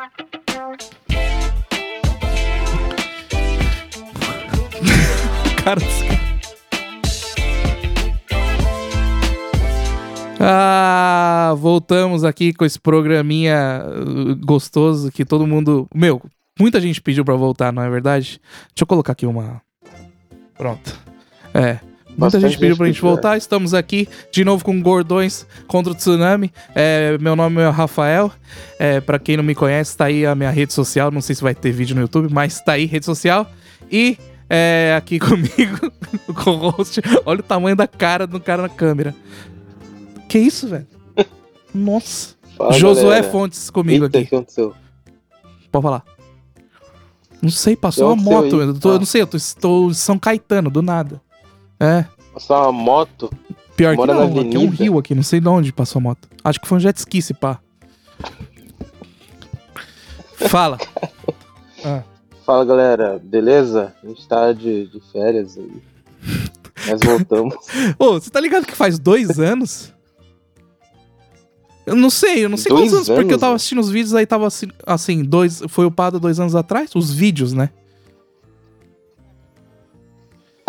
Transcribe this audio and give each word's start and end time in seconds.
Ah, 10.42 11.52
voltamos 11.58 12.24
aqui 12.24 12.54
com 12.54 12.64
esse 12.64 12.80
programinha 12.80 13.84
uh, 13.84 14.34
gostoso 14.36 15.12
que 15.12 15.22
todo 15.22 15.46
mundo. 15.46 15.86
Meu, 15.94 16.22
muita 16.58 16.80
gente 16.80 17.02
pediu 17.02 17.26
pra 17.26 17.34
voltar, 17.34 17.70
não 17.70 17.82
é 17.82 17.90
verdade? 17.90 18.40
Deixa 18.68 18.80
eu 18.80 18.86
colocar 18.86 19.12
aqui 19.12 19.26
uma. 19.26 19.60
Pronto. 20.56 20.98
É. 21.52 21.89
Muita 22.16 22.38
gente 22.40 22.58
pediu 22.58 22.76
pra 22.76 22.86
gente 22.86 22.96
pediu, 22.96 23.08
é. 23.08 23.12
voltar. 23.12 23.36
Estamos 23.38 23.72
aqui 23.72 24.08
de 24.30 24.44
novo 24.44 24.64
com 24.64 24.80
Gordões 24.82 25.46
contra 25.66 25.92
o 25.92 25.94
Tsunami. 25.94 26.52
É, 26.74 27.16
meu 27.18 27.34
nome 27.34 27.60
é 27.62 27.68
Rafael. 27.70 28.30
É, 28.78 29.00
para 29.00 29.18
quem 29.18 29.36
não 29.36 29.44
me 29.44 29.54
conhece, 29.54 29.96
tá 29.96 30.06
aí 30.06 30.26
a 30.26 30.34
minha 30.34 30.50
rede 30.50 30.72
social. 30.72 31.10
Não 31.10 31.20
sei 31.22 31.34
se 31.34 31.42
vai 31.42 31.54
ter 31.54 31.72
vídeo 31.72 31.94
no 31.96 32.02
YouTube, 32.02 32.32
mas 32.32 32.60
tá 32.60 32.72
aí, 32.72 32.84
rede 32.84 33.06
social. 33.06 33.50
E 33.90 34.18
é, 34.50 34.94
aqui 34.96 35.18
comigo, 35.20 35.92
o 36.28 36.34
co-host. 36.34 37.00
Olha 37.24 37.40
o 37.40 37.42
tamanho 37.44 37.76
da 37.76 37.86
cara 37.86 38.26
do 38.26 38.38
cara 38.40 38.62
na 38.62 38.68
câmera. 38.68 39.14
Que 40.28 40.38
isso, 40.38 40.68
velho? 40.68 40.86
Nossa. 41.74 42.34
Fala, 42.56 42.72
Josué 42.72 43.04
galera. 43.04 43.30
Fontes 43.30 43.70
comigo 43.70 44.04
Eita, 44.04 44.18
aqui. 44.18 44.26
o 44.26 44.28
que 44.28 44.34
aconteceu? 44.36 44.74
Pode 45.72 45.82
falar. 45.82 46.04
Não 47.40 47.48
sei, 47.50 47.74
passou 47.74 48.08
uma 48.12 48.16
moto. 48.16 48.60
Eu, 48.60 48.74
tô- 48.78 48.90
eu 48.90 48.96
Ah. 48.96 48.98
não 48.98 49.06
sei, 49.06 49.22
eu 49.22 49.26
tô, 49.26 49.36
estou 49.38 49.90
em 49.90 49.94
São 49.94 50.18
Caetano, 50.18 50.68
do 50.68 50.82
nada. 50.82 51.22
É. 51.80 52.04
Passou 52.34 52.56
uma 52.56 52.72
moto. 52.72 53.30
Pior 53.76 53.96
que 53.96 54.06
não, 54.06 54.40
aqui 54.40 54.56
é 54.56 54.58
um 54.58 54.68
rio 54.68 54.98
aqui, 54.98 55.14
não 55.14 55.22
sei 55.22 55.40
de 55.40 55.48
onde 55.48 55.72
passou 55.72 55.98
a 56.00 56.02
moto. 56.02 56.28
Acho 56.44 56.60
que 56.60 56.68
foi 56.68 56.76
um 56.76 56.80
jet 56.80 56.98
ski, 56.98 57.22
se 57.22 57.34
pá. 57.34 57.58
Fala. 60.36 60.78
Ah, 61.82 62.02
Fala, 62.44 62.62
galera. 62.62 63.18
Beleza? 63.24 63.94
A 64.04 64.06
gente 64.06 64.28
tá 64.28 64.52
de, 64.52 64.86
de 64.88 65.00
férias 65.10 65.56
aí. 65.56 65.82
Nós 66.88 67.00
voltamos. 67.02 67.54
Ô, 67.98 68.20
você 68.20 68.28
tá 68.28 68.38
ligado 68.38 68.66
que 68.66 68.74
faz 68.74 68.98
dois 68.98 69.38
anos? 69.38 69.90
Eu 71.86 71.96
não 71.96 72.10
sei, 72.10 72.44
eu 72.44 72.48
não 72.48 72.56
sei 72.56 72.68
Dois 72.70 72.90
quantos 72.90 72.94
anos, 72.94 73.08
porque 73.08 73.22
eu 73.22 73.28
anos, 73.28 73.40
tava 73.40 73.54
assistindo 73.54 73.80
os 73.80 73.88
vídeos 73.88 74.14
aí, 74.14 74.26
tava 74.26 74.46
assim, 74.46 74.68
assim, 74.86 75.24
dois, 75.24 75.62
foi 75.68 75.86
upado 75.86 76.20
dois 76.20 76.38
anos 76.38 76.54
atrás, 76.54 76.94
os 76.94 77.10
vídeos, 77.12 77.52
né? 77.52 77.70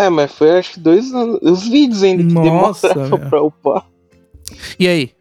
É, 0.04 0.10
mas 0.10 0.32
foi 0.32 0.58
acho 0.58 0.74
que 0.74 0.80
dois 0.80 1.14
anos. 1.14 1.40
Os 1.42 1.68
vídeos 1.68 2.04
ainda 2.04 2.24
que 2.24 2.34
Nossa, 2.34 2.90
demoraram 2.90 3.18
velho. 3.18 3.30
pra 3.30 3.42
upar. 3.42 3.86
E 4.80 4.88
aí? 4.88 5.12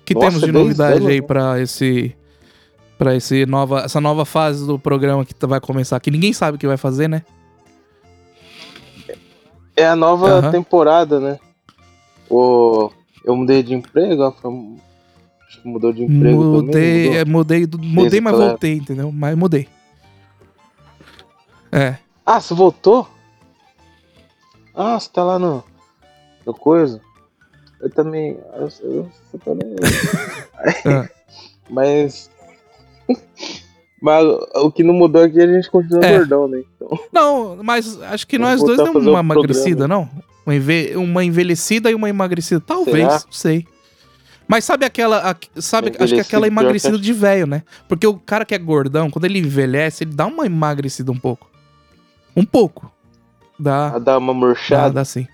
O 0.00 0.04
que 0.04 0.14
Nossa, 0.14 0.26
temos 0.28 0.40
de 0.42 0.52
novidade 0.52 0.96
anos, 0.98 1.08
aí 1.08 1.20
né? 1.20 1.26
pra 1.26 1.60
esse 1.60 2.16
para 2.98 3.14
esse 3.16 3.46
nova 3.46 3.80
essa 3.80 4.00
nova 4.00 4.24
fase 4.24 4.66
do 4.66 4.78
programa 4.78 5.24
que 5.24 5.34
tá- 5.34 5.46
vai 5.46 5.60
começar, 5.60 5.98
que 6.00 6.10
ninguém 6.10 6.32
sabe 6.32 6.56
o 6.56 6.58
que 6.58 6.66
vai 6.66 6.76
fazer, 6.76 7.08
né? 7.08 7.22
É 9.76 9.86
a 9.86 9.96
nova 9.96 10.50
temporada, 10.50 11.18
né? 11.20 11.38
O... 12.28 12.90
Eu 13.24 13.34
mudei 13.36 13.62
de 13.62 13.74
emprego, 13.74 14.22
ó, 14.22 14.30
que 14.30 15.68
mudou 15.68 15.92
de 15.92 16.02
emprego 16.04 16.42
Mudei, 16.44 17.04
também. 17.06 17.18
é, 17.18 17.24
mudei, 17.24 17.66
do- 17.66 17.78
mudei, 17.78 18.20
mas 18.20 18.36
voltei, 18.36 18.74
entendeu? 18.74 19.10
Mas 19.12 19.36
mudei. 19.36 19.66
É. 21.72 21.96
Ah, 22.24 22.40
você 22.40 22.54
voltou? 22.54 23.08
Ah, 24.74 24.98
você 24.98 25.08
tá 25.12 25.22
lá 25.24 25.38
no. 25.38 25.62
No 26.46 26.54
coisa? 26.54 27.00
Eu 27.80 27.90
também. 27.90 28.36
Eu, 28.54 28.68
eu, 28.82 29.10
eu 29.32 29.38
também. 29.40 29.76
Ah. 30.86 31.08
Mas. 31.68 32.30
Mas 34.02 34.24
o 34.54 34.72
que 34.72 34.82
não 34.82 34.94
mudou 34.94 35.22
aqui 35.22 35.38
é 35.38 35.44
a 35.44 35.46
gente 35.46 35.70
continua 35.70 36.02
É. 36.04 36.16
gordão, 36.18 36.48
né? 36.48 36.62
Então, 36.74 36.98
Não, 37.12 37.58
mas 37.62 38.00
acho 38.00 38.26
que 38.26 38.38
nós 38.38 38.62
dois 38.62 38.78
demos 38.78 38.94
fazer 38.94 39.10
uma 39.10 39.20
emagrecida, 39.20 39.86
não? 39.86 40.08
Uma, 40.46 40.54
enve- 40.54 40.96
uma 40.96 41.22
envelhecida 41.22 41.90
e 41.90 41.94
uma 41.94 42.08
emagrecida. 42.08 42.62
Talvez, 42.66 42.96
Será? 42.96 43.22
não 43.26 43.32
sei. 43.32 43.66
Mas 44.48 44.64
sabe 44.64 44.86
aquela. 44.86 45.30
a- 45.30 45.36
sabe, 45.60 45.92
acho 45.98 46.14
que 46.14 46.20
aquela 46.20 46.46
que 46.46 46.52
emagrecida 46.52 46.96
de 46.98 47.12
velho, 47.12 47.46
né? 47.46 47.62
Porque 47.86 48.06
o 48.06 48.14
cara 48.18 48.46
que 48.46 48.54
é 48.54 48.58
gordão, 48.58 49.10
quando 49.10 49.26
ele 49.26 49.38
envelhece, 49.38 50.02
ele 50.04 50.14
dá 50.14 50.26
uma 50.26 50.46
emagrecida 50.46 51.12
um 51.12 51.18
pouco. 51.18 51.46
Um 52.34 52.44
pouco. 52.44 52.90
Dá. 53.60 53.88
a 53.96 53.98
dar 53.98 54.18
uma 54.18 54.32
Dá, 54.32 54.38
murchada. 54.38 54.90
dá 54.94 55.04
sim. 55.04 55.26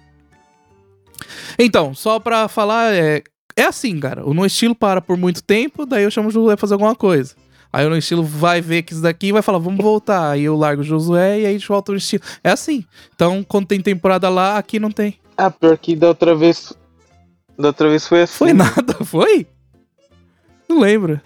Então, 1.59 1.95
só 1.95 2.19
pra 2.19 2.49
falar, 2.49 2.93
é, 2.93 3.23
é 3.57 3.63
assim, 3.65 3.99
cara. 3.99 4.27
O 4.27 4.35
No 4.35 4.45
Estilo 4.45 4.75
para 4.75 5.01
por 5.01 5.17
muito 5.17 5.43
tempo, 5.43 5.87
daí 5.87 6.05
eu 6.05 6.11
chamo 6.11 6.29
o 6.29 6.31
Josué 6.31 6.55
pra 6.57 6.61
fazer 6.61 6.75
alguma 6.75 6.95
coisa. 6.95 7.35
Aí 7.73 7.87
o 7.87 7.91
No 7.91 7.97
Estilo 7.97 8.23
vai 8.23 8.61
ver 8.61 8.83
que 8.83 8.93
isso 8.93 9.03
daqui 9.03 9.29
e 9.29 9.33
vai 9.33 9.43
falar, 9.43 9.59
vamos 9.59 9.83
voltar. 9.83 10.31
Aí 10.31 10.45
eu 10.45 10.57
largo 10.57 10.83
o 10.83 10.85
Josué 10.85 11.41
e 11.41 11.47
aí 11.47 11.47
a 11.47 11.53
gente 11.53 11.69
volta 11.69 11.93
no 11.93 11.99
Estilo. 11.99 12.23
É 12.43 12.51
assim. 12.51 12.85
Então, 13.15 13.43
quando 13.45 13.67
tem 13.67 13.81
temporada 13.81 14.29
lá, 14.29 14.59
aqui 14.59 14.79
não 14.79 14.91
tem. 14.91 15.19
Ah, 15.37 15.51
pior 15.51 15.77
que 15.79 15.95
da 15.95 16.09
outra 16.09 16.35
vez. 16.35 16.73
Da 17.59 17.69
outra 17.69 17.89
vez 17.89 18.07
foi 18.07 18.23
assim. 18.23 18.37
Foi 18.39 18.53
nada, 18.53 18.95
foi? 19.05 19.47
Não 20.69 20.81
lembro. 20.81 21.21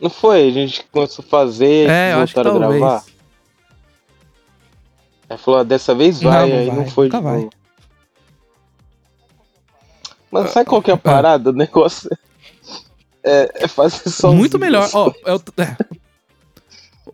Não 0.00 0.08
foi? 0.10 0.48
A 0.48 0.50
gente 0.50 0.84
começou 0.92 1.24
a 1.24 1.28
fazer 1.28 1.88
É, 1.88 2.14
voltaram 2.16 2.56
a 2.56 2.58
gravar. 2.58 3.04
Aí 5.30 5.36
falou, 5.38 5.60
ah, 5.60 5.64
dessa 5.64 5.94
vez 5.94 6.20
vai, 6.20 6.42
Não, 6.42 6.48
não 6.48 6.58
aí 6.62 6.66
vai, 6.68 6.76
não 6.76 6.86
foi 6.86 7.08
de 7.08 7.20
vai. 7.20 7.48
Mas 10.30 10.50
sabe 10.50 10.68
qual 10.68 10.82
que 10.82 10.90
é 10.90 10.94
a 10.94 10.98
parada? 10.98 11.50
O 11.50 11.52
negócio 11.52 12.10
é, 13.22 13.64
é 13.64 13.68
fazer 13.68 14.08
só 14.10 14.32
Muito 14.32 14.58
melhor. 14.58 14.88
Ó, 14.92 15.12
eu- 15.26 15.42
é. 15.56 15.76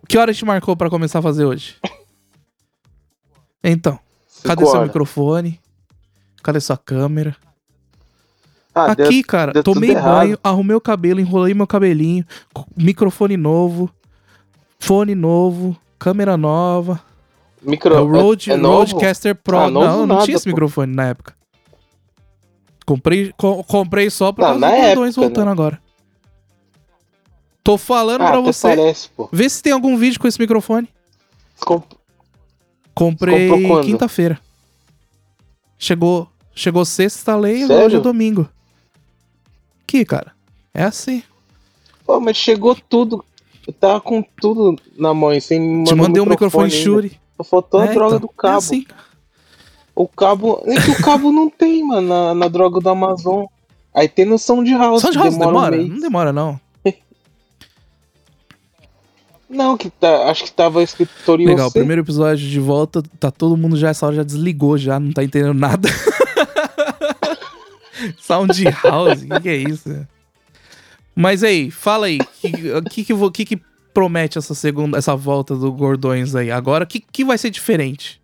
Que 0.07 0.17
hora 0.17 0.31
a 0.31 0.33
gente 0.33 0.45
marcou 0.45 0.75
pra 0.75 0.89
começar 0.89 1.19
a 1.19 1.21
fazer 1.21 1.45
hoje? 1.45 1.77
Então, 3.63 3.99
cadê 4.43 4.65
seu 4.65 4.81
microfone? 4.83 5.59
Cadê 6.43 6.59
sua 6.59 6.77
câmera? 6.77 7.35
Ah, 8.73 8.93
deu- 8.93 9.07
Aqui, 9.07 9.23
cara, 9.23 9.51
deu 9.53 9.63
tomei 9.63 9.91
errado. 9.91 10.03
banho, 10.19 10.39
arrumei 10.43 10.75
o 10.75 10.81
cabelo, 10.81 11.19
enrolei 11.19 11.53
meu 11.53 11.65
cabelinho, 11.65 12.25
microfone 12.75 13.37
novo, 13.37 13.89
fone 14.77 15.15
novo, 15.15 15.75
câmera 15.97 16.35
nova. 16.37 17.01
Micro, 17.65 17.93
é 17.95 17.99
o 17.99 18.05
Rode, 18.09 18.51
é, 18.51 18.53
é? 18.53 18.57
Rodecaster 18.57 19.35
Pro. 19.35 19.57
Ah, 19.57 19.69
não, 19.69 19.81
não 19.99 20.05
nada, 20.07 20.23
tinha 20.25 20.35
esse 20.35 20.45
pô. 20.45 20.49
microfone 20.49 20.93
na 20.95 21.07
época. 21.07 21.35
Comprei, 22.85 23.33
co- 23.35 23.63
comprei 23.63 24.09
só 24.09 24.31
pra 24.31 24.53
Não, 24.53 24.59
causa 24.61 24.95
né? 25.05 25.11
voltando 25.11 25.49
agora. 25.49 25.81
Tô 27.63 27.77
falando 27.77 28.21
Ah, 28.21 28.27
pra 28.31 28.39
você. 28.41 28.67
parece, 28.67 29.09
pô. 29.09 29.27
Vê 29.31 29.49
se 29.49 29.61
tem 29.63 29.73
algum 29.73 29.97
vídeo 29.97 30.19
com 30.19 30.27
esse 30.27 30.39
microfone. 30.39 30.87
Comp- 31.61 31.93
Comprei 32.93 33.49
quinta-feira. 33.83 34.39
Chegou, 35.77 36.29
chegou 36.53 36.85
sexta, 36.85 37.19
instalei 37.19 37.63
e 37.63 37.65
hoje 37.65 37.95
é 37.95 37.99
domingo. 37.99 38.47
Que, 39.87 40.05
cara? 40.05 40.31
É 40.73 40.83
assim. 40.83 41.23
Pô, 42.05 42.19
mas 42.19 42.37
chegou 42.37 42.75
tudo. 42.75 43.25
Eu 43.67 43.73
tava 43.73 43.99
com 43.99 44.21
tudo 44.21 44.75
na 44.95 45.11
mão 45.13 45.37
sem 45.41 45.59
me 45.59 45.83
Te 45.85 45.95
mandei 45.95 46.21
um 46.21 46.25
microfone 46.25 46.65
ainda. 46.71 46.83
Shure. 46.83 47.19
Só 47.37 47.43
faltou 47.43 47.81
a 47.81 47.85
É, 47.85 47.93
droga 47.93 48.15
então, 48.15 48.27
do 48.27 48.33
cabo. 48.33 48.53
É 48.53 48.57
assim. 48.57 48.85
O 49.95 50.07
cabo. 50.07 50.61
É 50.65 50.75
que 50.81 50.91
o 50.91 51.03
cabo 51.03 51.31
não 51.31 51.49
tem, 51.49 51.83
mano, 51.83 52.07
na, 52.07 52.35
na 52.35 52.47
droga 52.47 52.79
do 52.79 52.89
Amazon. 52.89 53.45
Aí 53.93 54.09
tem 54.09 54.25
no 54.25 54.37
Sound 54.37 54.69
House. 54.73 55.01
Sound 55.01 55.17
que 55.17 55.23
House 55.23 55.37
demora? 55.37 55.71
demora? 55.71 55.77
Um 55.77 55.87
não 55.87 55.99
demora, 55.99 56.33
não. 56.33 56.59
Não, 59.47 59.77
que 59.77 59.91
tá, 59.91 60.29
acho 60.29 60.43
que 60.43 60.51
tava 60.51 60.81
escrito 60.81 61.35
Legal, 61.35 61.71
primeiro 61.71 62.01
episódio 62.01 62.45
de 62.45 62.59
volta, 62.59 63.03
tá 63.19 63.29
todo 63.29 63.55
mundo 63.55 63.77
já, 63.77 63.89
essa 63.89 64.07
hora 64.07 64.15
já 64.15 64.23
desligou, 64.23 64.75
já 64.75 64.99
não 64.99 65.13
tá 65.13 65.23
entendendo 65.23 65.53
nada. 65.53 65.87
Sound 68.19 68.63
House, 68.83 69.21
o 69.21 69.27
que, 69.27 69.39
que 69.41 69.49
é 69.49 69.55
isso? 69.55 70.07
Mas 71.15 71.43
aí, 71.43 71.69
fala 71.69 72.07
aí, 72.07 72.19
o 72.19 72.89
que, 72.89 73.03
que, 73.05 73.13
que, 73.31 73.45
que 73.45 73.61
promete 73.95 74.37
essa 74.37 74.53
segunda, 74.53 74.97
essa 74.97 75.15
volta 75.15 75.55
do 75.55 75.71
Gordões 75.71 76.35
aí? 76.35 76.51
Agora, 76.51 76.83
o 76.83 76.87
que, 76.87 76.99
que 76.99 77.23
vai 77.25 77.37
ser 77.37 77.49
diferente? 77.49 78.21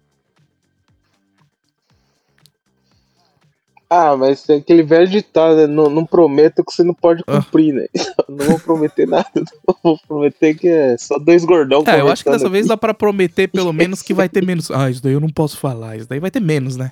Ah, 3.90 4.16
mas 4.16 4.48
é 4.50 4.56
aquele 4.56 4.84
velho 4.84 5.08
ditado, 5.08 5.56
né? 5.58 5.68
Não, 5.68 5.90
não 5.90 6.06
prometo 6.06 6.64
que 6.64 6.72
você 6.74 6.82
não 6.84 6.94
pode 6.94 7.24
Ah. 7.28 7.42
cumprir, 7.42 7.74
né? 7.74 7.88
não 8.30 8.46
vou 8.46 8.60
prometer 8.60 9.06
nada. 9.06 9.30
Não 9.36 9.76
vou 9.84 10.00
prometer 10.08 10.56
que 10.56 10.68
é 10.68 10.98
só 10.98 11.18
dois 11.18 11.44
gordão 11.44 11.84
É, 11.86 12.00
eu 12.00 12.08
acho 12.08 12.24
que 12.24 12.30
dessa 12.30 12.46
conversando 12.46 12.52
vez 12.52 12.66
aqui. 12.66 12.70
dá 12.70 12.78
pra 12.78 12.94
prometer 12.94 13.48
pelo 13.52 13.74
menos 13.74 14.02
que 14.02 14.14
vai 14.14 14.30
ter 14.30 14.46
menos. 14.46 14.72
Ah, 14.72 14.90
isso 14.90 15.04
daí 15.04 15.12
eu 15.14 15.20
não 15.20 15.28
posso 15.30 15.58
falar, 15.58 15.98
isso 15.98 16.08
daí 16.08 16.20
vai 16.22 16.32
ter 16.32 16.40
menos, 16.40 16.78
né? 16.78 16.92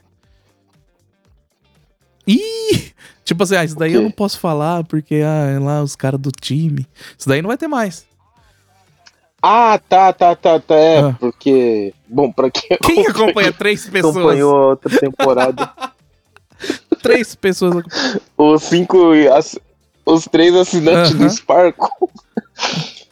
Ih! 2.28 2.92
Tipo 3.24 3.44
assim, 3.44 3.56
ah, 3.56 3.64
isso 3.64 3.78
daí 3.78 3.94
eu 3.94 4.02
não 4.02 4.12
posso 4.12 4.38
falar 4.40 4.84
porque 4.84 5.16
ah, 5.26 5.52
é 5.56 5.60
lá 5.60 5.82
os 5.82 5.96
caras 5.96 6.20
do 6.20 6.32
time. 6.32 6.86
Isso 7.18 7.30
daí 7.30 7.42
não 7.42 7.48
vai 7.48 7.58
ter 7.58 7.68
mais. 7.68 8.06
Ah, 9.42 9.80
tá, 9.88 10.12
tá, 10.12 10.36
tá, 10.36 10.60
tá. 10.60 10.76
É, 10.76 11.00
Ah. 11.02 11.16
porque. 11.20 11.94
Bom, 12.08 12.32
pra 12.32 12.50
quem 12.50 12.78
Quem 12.84 13.08
acompanha 13.08 13.52
três 13.54 13.88
pessoas? 13.90 14.16
acompanhou 14.18 14.56
a 14.56 14.66
outra 14.72 15.00
temporada, 15.00 15.72
Três 17.02 17.34
pessoas. 17.36 17.84
os 18.38 18.64
cinco. 18.64 19.12
ass- 19.34 19.60
Os 20.06 20.26
três 20.26 20.54
assinantes 20.56 21.12
Aham. 21.14 21.26
do 21.26 21.30
Sparkle. 21.30 21.88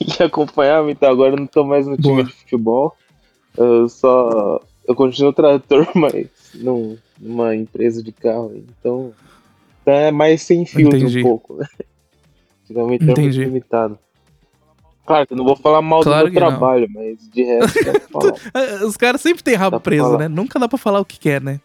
e 0.00 0.22
acompanhava, 0.22 0.90
então 0.90 1.10
agora 1.10 1.34
eu 1.34 1.38
não 1.38 1.46
tô 1.46 1.64
mais 1.64 1.86
no 1.86 1.96
time 1.96 2.14
Boa. 2.14 2.24
de 2.24 2.32
futebol. 2.32 2.96
Eu 3.56 3.88
só. 3.88 4.60
Eu 4.86 4.94
continuo 4.94 5.32
trator, 5.32 5.86
mas 5.94 6.26
num, 6.54 6.96
numa 7.18 7.54
empresa 7.54 8.02
de 8.02 8.10
carro. 8.12 8.52
Então. 8.56 9.12
Então 9.82 9.94
é 9.94 10.10
mais 10.10 10.42
sem 10.42 10.66
filtro 10.66 10.98
Entendi. 10.98 11.20
um 11.20 11.22
pouco, 11.22 11.54
né? 11.54 11.66
Geralmente 12.68 13.02
é 13.02 13.06
muito 13.06 13.20
limitado. 13.20 13.98
Claro 15.10 15.26
eu 15.28 15.36
não 15.36 15.44
vou 15.44 15.56
falar 15.56 15.82
mal 15.82 16.02
Claro 16.02 16.28
do 16.28 16.32
meu 16.32 16.40
não. 16.40 16.48
trabalho, 16.50 16.86
mas 16.94 17.28
de 17.30 17.42
resto. 17.42 17.78
Ah, 18.54 18.84
Os 18.86 18.96
caras 18.96 19.20
sempre 19.20 19.42
têm 19.42 19.56
rabo 19.56 19.72
Dá 19.76 19.80
preso, 19.80 20.16
né? 20.16 20.28
Nunca 20.28 20.56
dá 20.56 20.68
pra 20.68 20.78
falar 20.78 21.00
o 21.00 21.04
que 21.04 21.18
quer, 21.18 21.40
né? 21.42 21.60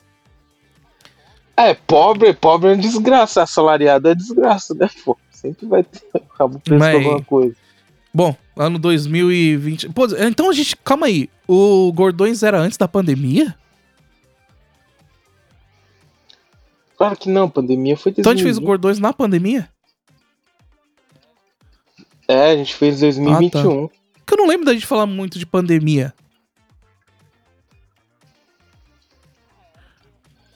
É, 1.56 1.76
pobre, 1.76 2.34
pobre 2.34 2.72
é 2.72 2.76
desgraça. 2.76 3.44
Assalariado 3.44 4.10
é 4.10 4.16
desgraça, 4.16 4.74
né, 4.74 4.90
pô? 5.06 5.16
Sempre 5.30 5.68
vai 5.68 5.84
ter 5.84 6.02
rabo 6.40 6.60
preso 6.60 6.80
Mas- 6.80 6.96
alguma 6.96 7.22
coisa. 7.22 7.56
Bom, 8.12 8.36
ano 8.58 8.80
2020. 8.80 9.90
Pô, 9.90 10.08
então 10.18 10.50
a 10.50 10.54
gente. 10.54 10.76
Calma 10.78 11.06
aí. 11.06 11.30
O 11.48 11.94
Gordões 11.94 12.42
era 12.42 12.58
antes 12.60 12.80
da 12.80 12.88
pandemia? 12.88 13.54
Claro 16.98 17.16
que 17.16 17.30
não, 17.30 17.48
pandemia 17.48 17.96
foi 17.96 18.12
Então 18.18 18.32
a 18.32 18.36
gente 18.36 18.44
fez 18.44 18.58
o 18.58 18.62
2020. 18.62 18.66
Gordões 18.66 19.00
na 19.00 19.14
pandemia? 19.14 19.70
É, 22.46 22.52
a 22.52 22.58
gente 22.58 22.76
fez 22.76 23.00
2021. 23.00 23.90
Porque 24.14 24.34
eu 24.34 24.38
não 24.38 24.48
lembro 24.48 24.68
da 24.68 24.74
gente 24.74 24.86
falar 24.86 25.08
muito 25.08 25.40
de 25.40 25.48
pandemia. 25.48 26.14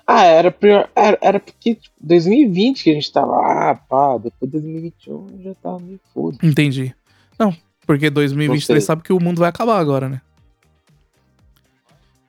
Ah, 0.06 0.24
era 0.24 0.52
pior. 0.52 0.88
Era, 0.96 1.18
era 1.20 1.40
porque 1.40 1.76
tipo, 1.76 1.96
2020 2.00 2.84
que 2.84 2.92
a 2.92 2.94
gente 2.94 3.12
tava. 3.12 3.34
Ah, 3.38 3.76
pá, 3.76 4.18
depois 4.20 4.52
de 4.52 4.60
2021 4.60 5.42
já 5.44 5.56
tava 5.56 5.80
meio 5.80 6.00
foda. 6.14 6.38
Entendi. 6.44 6.96
Não, 7.40 7.56
porque 7.88 8.12
2023 8.12 8.68
Gostei. 8.68 8.82
sabe 8.82 9.02
que 9.02 9.14
o 9.14 9.20
mundo 9.20 9.40
vai 9.40 9.50
acabar 9.50 9.80
agora, 9.80 10.08
né? 10.08 10.22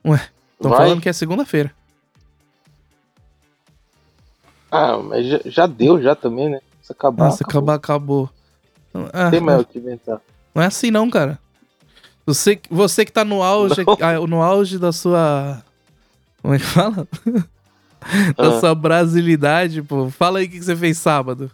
Ué, 0.07 0.21
estão 0.55 0.71
falando 0.71 1.03
que 1.03 1.09
é 1.09 1.13
segunda-feira. 1.13 1.75
Ah, 4.71 4.97
mas 4.97 5.27
já, 5.27 5.41
já 5.45 5.67
deu 5.67 6.01
já 6.01 6.15
também, 6.15 6.49
né? 6.49 6.61
Se 6.81 6.93
acabar. 6.93 7.25
Nossa, 7.25 7.45
acabar, 7.45 7.75
acabou. 7.75 8.31
Ah, 9.13 9.25
Não 9.25 9.31
tem 9.31 9.41
mais 9.41 9.61
o 9.61 9.65
que 9.65 9.79
inventar. 9.79 10.21
Não 10.55 10.63
é 10.63 10.67
assim 10.67 10.91
não, 10.91 11.09
cara. 11.11 11.39
Você, 12.27 12.61
você 12.71 13.05
que 13.05 13.13
tá 13.13 13.25
no 13.25 13.43
auge, 13.43 13.75
ah, 14.01 14.27
no 14.27 14.43
auge 14.43 14.79
da 14.79 14.93
sua. 14.93 15.63
Como 16.43 16.55
é 16.55 16.59
que 16.59 16.65
fala? 16.65 17.07
da 18.37 18.57
Ah. 18.57 18.61
sua 18.61 18.75
brasilidade, 18.75 19.83
pô. 19.83 20.11
Fala 20.11 20.39
aí 20.41 20.47
o 20.47 20.51
que 20.51 20.61
você 20.63 20.77
fez 20.77 20.99
sábado. 20.99 21.51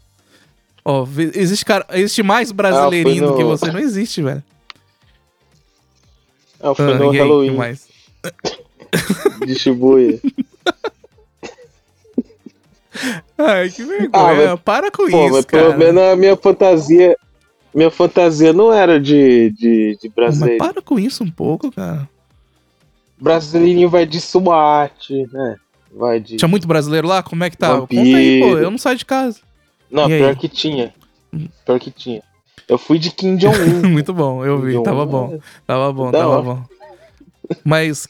Ó, 0.85 1.07
existe, 1.35 1.65
cara, 1.65 1.85
existe 1.91 2.23
mais 2.23 2.53
brasileirinho 2.53 3.25
Ah, 3.25 3.27
do 3.27 3.33
foi 3.33 3.37
que 3.39 3.43
no- 3.45 3.51
você. 3.57 3.73
Não 3.73 3.81
existe, 3.81 4.23
velho. 4.23 4.43
Ah, 6.61 6.75
foi 6.75 6.93
Ah, 6.93 6.99
no 6.99 7.11
aí, 7.11 7.19
Halloween 7.19 7.57
mais? 7.57 7.89
de 9.47 9.55
Shibuya. 9.55 10.21
Ai, 13.39 13.69
que 13.71 13.85
vergonha. 13.85 14.53
Ah, 14.53 14.57
Para 14.57 14.91
com 14.91 15.09
Pô, 15.11 15.25
isso, 15.25 15.33
mas 15.35 15.45
cara. 15.45 15.65
pelo 15.65 15.79
menos 15.79 16.03
a 16.03 16.17
minha 16.17 16.37
fantasia. 16.37 17.17
Minha 17.75 17.91
fantasia 17.91 18.53
não 18.55 18.73
era 18.73 18.99
de, 18.99 19.51
de, 19.51 19.99
de 20.01 20.09
Mas 20.09 20.15
brasileiro. 20.15 20.59
para 20.59 20.81
com 20.81 20.99
isso 20.99 21.23
um 21.23 21.31
pouco, 21.31 21.71
cara. 21.71 22.09
Brasileirinho 23.19 23.89
vai 23.89 24.07
de 24.07 24.21
SWAT, 24.21 25.11
né? 25.33 25.57
Vai 25.95 26.21
de. 26.21 26.37
Tinha 26.37 26.49
muito 26.49 26.67
brasileiro 26.67 27.07
lá? 27.07 27.23
Como 27.23 27.45
é 27.45 27.51
que 27.51 27.57
tá? 27.57 27.75
Vampiro. 27.75 28.03
Conta 28.05 28.17
aí, 28.17 28.41
pô. 28.41 28.59
Eu 28.59 28.71
não 28.71 28.79
saio 28.79 28.97
de 28.99 29.05
casa. 29.05 29.41
Não, 29.91 30.09
E 30.09 30.15
aí? 30.15 30.19
pior 30.21 30.37
que 30.37 30.49
tinha. 30.49 30.95
Pior 31.65 31.79
que 31.79 31.91
tinha. 31.91 32.23
Eu 32.69 32.79
fui 32.79 32.99
de 32.99 33.11
Kim 33.11 33.37
Jong-un. 33.37 33.89
muito 33.89 34.13
bom, 34.13 34.45
eu 34.45 34.59
vi. 34.61 34.83
Tava 34.83 35.05
bom. 35.07 35.39
Tava 35.67 35.93
bom, 35.93 36.11
tava 36.11 36.43
bom. 36.43 36.63
Mas 37.65 38.09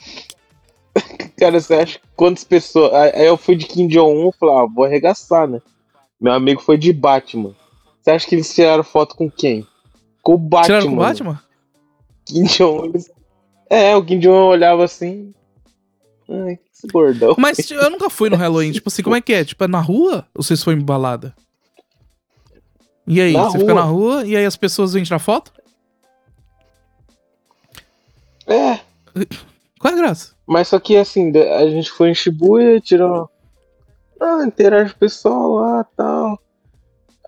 Cara, 1.39 1.61
você 1.61 1.75
acha 1.75 1.99
que 1.99 2.07
quantas 2.17 2.45
pessoas. 2.45 2.93
Aí 2.95 3.27
eu 3.27 3.37
fui 3.37 3.57
de 3.57 3.67
Kim 3.67 3.87
Jong-un 3.89 4.31
e 4.31 4.39
falei, 4.39 4.55
ah, 4.57 4.67
vou 4.75 4.85
arregaçar, 4.85 5.47
né? 5.49 5.61
Meu 6.21 6.33
amigo 6.33 6.61
foi 6.63 6.79
de 6.79 6.93
Batman. 6.93 7.55
Você 8.01 8.11
acha 8.11 8.27
que 8.27 8.35
eles 8.35 8.55
tiraram 8.55 8.83
foto 8.85 9.15
com 9.17 9.31
quem? 9.31 9.67
Com 10.23 10.35
o 10.35 10.39
Batman. 10.39 10.65
tiraram 10.67 10.87
com 10.89 10.95
o 10.95 10.99
Batman? 10.99 11.43
Kim 12.25 12.45
Jong-un. 12.45 12.85
eles- 12.87 13.11
É, 13.69 13.95
o 13.97 14.05
Kim 14.05 14.19
Jong-un 14.19 14.47
olhava 14.49 14.85
assim. 14.85 15.35
Ai, 16.29 16.57
que 16.57 16.63
esse 16.73 16.87
gordão. 16.89 17.35
Mas 17.39 17.57
tipo, 17.59 17.81
eu 17.81 17.91
nunca 17.91 18.09
fui 18.11 18.31
no 18.31 18.37
Halloween. 18.37 18.73
Tipo 18.73 18.89
assim, 18.89 19.03
como 19.03 19.15
é 19.17 19.21
que 19.21 19.33
é? 19.33 19.45
Tipo, 19.45 19.65
é 19.65 19.69
na 19.69 19.81
rua? 19.81 20.27
Ou 20.35 20.43
vocês 20.43 20.63
foram 20.63 20.79
em 20.79 20.85
balada? 20.85 21.35
E 23.07 23.21
aí, 23.21 23.33
Na 23.35 23.45
você 23.45 23.59
fica 23.59 23.73
rua. 23.73 23.83
na 23.83 23.87
rua 23.89 24.27
e 24.27 24.37
aí 24.37 24.45
as 24.45 24.57
pessoas 24.57 24.93
vêm 24.95 25.05
tirar 25.05 25.19
foto? 25.21 25.53
É, 28.47 28.79
Qual 29.79 29.93
é 29.93 29.97
a 29.97 30.01
graça? 30.01 30.36
Mas 30.47 30.69
só 30.69 30.79
que 30.79 30.97
assim, 30.97 31.33
a 31.37 31.69
gente 31.69 31.91
foi 31.91 32.11
em 32.11 32.15
Shibuya, 32.15 32.81
tirou. 32.81 33.29
Ah, 34.21 34.45
interage 34.47 34.93
o 34.93 34.97
pessoal 34.97 35.55
lá 35.57 35.81
e 35.81 35.97
tal. 35.97 36.39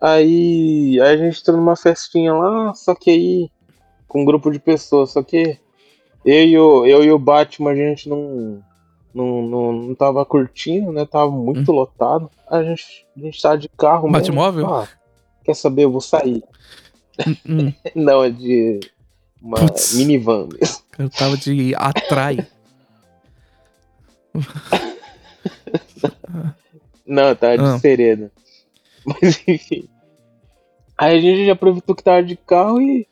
Aí, 0.00 1.00
aí 1.00 1.14
a 1.14 1.16
gente 1.16 1.40
entrou 1.40 1.56
numa 1.56 1.76
festinha 1.76 2.32
lá, 2.32 2.72
só 2.74 2.94
que 2.94 3.10
aí. 3.10 3.50
Com 4.06 4.22
um 4.22 4.24
grupo 4.24 4.50
de 4.50 4.58
pessoas, 4.58 5.10
só 5.10 5.22
que. 5.22 5.58
Eu 6.24 6.44
e 6.44 6.58
o, 6.58 6.86
eu 6.86 7.04
e 7.04 7.12
o 7.12 7.18
Batman, 7.18 7.72
a 7.72 7.74
gente 7.74 8.08
não. 8.08 8.62
Não, 9.12 9.42
não, 9.42 9.72
não 9.72 9.94
tava 9.94 10.24
curtindo, 10.24 10.92
né? 10.92 11.04
Tava 11.04 11.30
muito 11.30 11.72
lotado. 11.72 12.30
A 12.48 12.62
gente, 12.62 13.06
a 13.16 13.20
gente 13.20 13.42
tava 13.42 13.58
de 13.58 13.68
carro 13.68 14.04
mesmo. 14.04 14.12
Batmóvel? 14.12 14.66
Ah, 14.66 14.88
quer 15.44 15.54
saber? 15.54 15.84
Eu 15.84 15.90
vou 15.90 16.00
sair. 16.00 16.44
Hum, 17.48 17.72
Não, 17.96 18.22
é 18.22 18.30
de. 18.30 18.78
Uma 19.40 19.56
Putz. 19.56 19.94
minivan 19.94 20.48
mesmo. 20.52 20.78
eu 20.98 21.10
tava 21.10 21.36
de 21.36 21.74
atrai. 21.76 22.46
Não, 27.06 27.34
tá 27.34 27.56
de 27.56 27.62
Ah. 27.62 27.78
serena. 27.78 28.30
Mas 29.04 29.42
enfim. 29.46 29.88
Aí 30.96 31.16
a 31.16 31.20
gente 31.20 31.46
já 31.46 31.52
aproveitou 31.52 31.94
que 31.94 32.02
tava 32.02 32.22
de 32.22 32.36
carro 32.36 32.80
e 32.82 33.06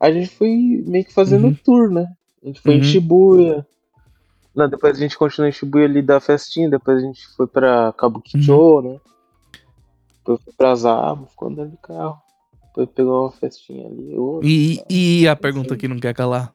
a 0.00 0.10
gente 0.12 0.28
foi 0.28 0.82
meio 0.86 1.04
que 1.04 1.12
fazendo 1.14 1.44
Uhum. 1.44 1.50
um 1.50 1.54
tour, 1.54 1.90
né? 1.90 2.06
A 2.42 2.46
gente 2.46 2.60
foi 2.60 2.74
Uhum. 2.74 2.80
em 2.80 2.84
Shibuya. 2.84 3.66
Não, 4.54 4.68
depois 4.68 4.96
a 4.96 5.00
gente 5.00 5.16
continuou 5.16 5.48
em 5.48 5.52
Shibuya 5.52 5.84
ali 5.86 6.02
da 6.02 6.20
festinha, 6.20 6.68
depois 6.68 6.98
a 6.98 7.06
gente 7.06 7.26
foi 7.36 7.46
pra 7.46 7.92
Kabukicho, 7.96 8.82
né? 8.82 8.98
Depois 10.18 10.42
foi 10.42 10.52
pra 10.54 10.74
Zaba, 10.74 11.26
ficou 11.26 11.48
andando 11.48 11.70
de 11.70 11.76
carro. 11.78 12.18
Depois 12.66 12.88
pegou 12.90 13.22
uma 13.22 13.32
festinha 13.32 13.86
ali. 13.86 14.14
outra. 14.16 14.48
E, 14.48 14.82
e 14.90 15.28
a 15.28 15.34
pergunta 15.36 15.76
que 15.76 15.88
não 15.88 15.98
quer 15.98 16.12
calar? 16.14 16.52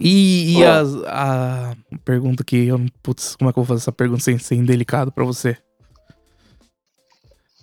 E, 0.00 0.58
e 0.58 0.64
as- 0.64 0.94
a 1.06 1.76
pergunta 2.04 2.42
que 2.42 2.66
eu 2.66 2.78
não. 2.78 2.86
Putz, 3.02 3.36
como 3.36 3.48
é 3.50 3.52
que 3.52 3.58
eu 3.58 3.62
vou 3.62 3.68
fazer 3.68 3.82
essa 3.84 3.92
pergunta 3.92 4.22
sem 4.22 4.38
ser 4.38 4.54
indelicado 4.56 5.12
pra 5.12 5.24
você? 5.24 5.56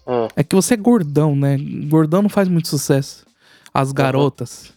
Ah, 0.05 0.27
É 0.35 0.43
que 0.43 0.55
você 0.55 0.73
é 0.73 0.77
gordão, 0.77 1.35
né? 1.35 1.57
Gordão 1.87 2.21
não 2.21 2.29
faz 2.29 2.47
muito 2.47 2.67
sucesso. 2.67 3.25
As 3.73 3.91
garotas. 3.91 4.73